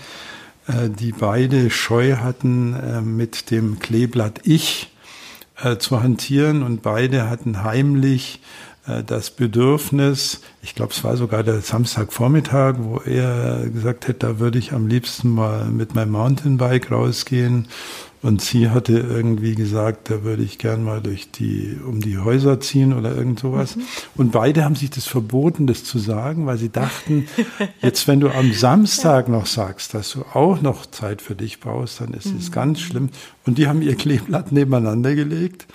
äh, 0.66 0.90
die 0.90 1.12
beide 1.12 1.70
Scheu 1.70 2.16
hatten, 2.16 2.74
äh, 2.74 3.00
mit 3.00 3.50
dem 3.50 3.78
Kleeblatt 3.78 4.40
Ich 4.44 4.90
zu 5.80 6.04
hantieren 6.04 6.62
und 6.62 6.82
beide 6.82 7.28
hatten 7.28 7.64
heimlich 7.64 8.40
das 9.06 9.30
Bedürfnis, 9.30 10.40
ich 10.62 10.74
glaube, 10.74 10.92
es 10.92 11.04
war 11.04 11.16
sogar 11.16 11.42
der 11.42 11.60
Samstagvormittag, 11.60 12.76
wo 12.78 12.98
er 12.98 13.68
gesagt 13.68 14.08
hätte, 14.08 14.26
da 14.26 14.38
würde 14.38 14.58
ich 14.58 14.72
am 14.72 14.86
liebsten 14.86 15.30
mal 15.30 15.66
mit 15.66 15.94
meinem 15.94 16.12
Mountainbike 16.12 16.90
rausgehen. 16.90 17.68
Und 18.20 18.40
sie 18.40 18.70
hatte 18.70 18.98
irgendwie 18.98 19.54
gesagt, 19.54 20.10
da 20.10 20.24
würde 20.24 20.42
ich 20.42 20.58
gern 20.58 20.82
mal 20.82 21.00
durch 21.00 21.30
die, 21.30 21.78
um 21.86 22.00
die 22.00 22.18
Häuser 22.18 22.58
ziehen 22.58 22.92
oder 22.92 23.14
irgend 23.14 23.38
sowas. 23.38 23.76
Mhm. 23.76 23.82
Und 24.16 24.32
beide 24.32 24.64
haben 24.64 24.74
sich 24.74 24.90
das 24.90 25.06
verboten, 25.06 25.68
das 25.68 25.84
zu 25.84 26.00
sagen, 26.00 26.46
weil 26.46 26.58
sie 26.58 26.70
dachten, 26.70 27.28
jetzt 27.80 28.08
wenn 28.08 28.18
du 28.18 28.30
am 28.30 28.52
Samstag 28.52 29.28
noch 29.28 29.46
sagst, 29.46 29.94
dass 29.94 30.12
du 30.12 30.24
auch 30.34 30.60
noch 30.62 30.86
Zeit 30.86 31.22
für 31.22 31.36
dich 31.36 31.60
brauchst, 31.60 32.00
dann 32.00 32.12
ist 32.12 32.26
es 32.26 32.48
mhm. 32.48 32.52
ganz 32.52 32.80
schlimm. 32.80 33.10
Und 33.46 33.58
die 33.58 33.68
haben 33.68 33.82
ihr 33.82 33.94
Kleeblatt 33.94 34.50
nebeneinander 34.50 35.14
gelegt 35.14 35.68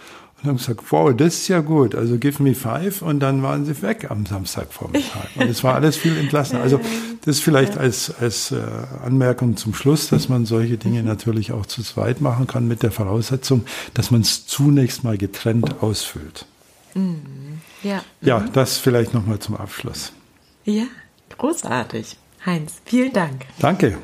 und 0.44 0.50
haben 0.50 0.58
gesagt, 0.58 0.92
wow, 0.92 1.16
das 1.16 1.36
ist 1.36 1.48
ja 1.48 1.62
gut, 1.62 1.96
also 1.96 2.18
give 2.18 2.44
me 2.44 2.54
five 2.54 3.02
und 3.02 3.22
dann 3.22 3.44
waren 3.44 3.66
sie 3.66 3.82
weg 3.82 4.12
am 4.12 4.26
Samstagvormittag. 4.26 5.30
Und 5.36 5.50
es 5.50 5.64
war 5.64 5.76
alles 5.76 5.96
viel 5.96 6.18
entlassen. 6.18 6.58
Also 6.58 6.82
das 7.26 7.40
vielleicht 7.40 7.78
als, 7.78 8.14
als 8.20 8.52
äh, 8.52 8.62
Anmerkung 9.04 9.56
zum 9.56 9.74
Schluss, 9.74 10.10
dass 10.10 10.28
man 10.28 10.46
solche 10.46 10.78
Dinge 10.78 11.02
mhm. 11.02 11.08
natürlich 11.08 11.54
auch 11.54 11.66
zu 11.66 11.82
zweit 11.82 12.20
machen 12.20 12.46
kann 12.46 12.68
mit 12.68 12.84
der 12.84 12.92
Voraussetzung, 12.92 13.64
dass 13.94 14.12
man 14.12 14.22
es 14.22 14.46
zunächst 14.46 15.04
mal 15.04 15.18
getrennt 15.18 15.82
ausfüllt. 15.82 16.46
Mhm. 16.94 17.62
Ja. 17.82 18.04
ja, 18.22 18.40
mhm. 18.40 18.52
das 18.54 18.78
vielleicht 18.78 19.14
nochmal 19.14 19.40
zum 19.40 19.56
Abschluss. 19.56 20.12
Ja, 20.66 20.84
großartig. 21.38 22.18
Heinz, 22.46 22.82
vielen 22.86 23.14
Dank. 23.14 23.46
Danke. 23.60 23.98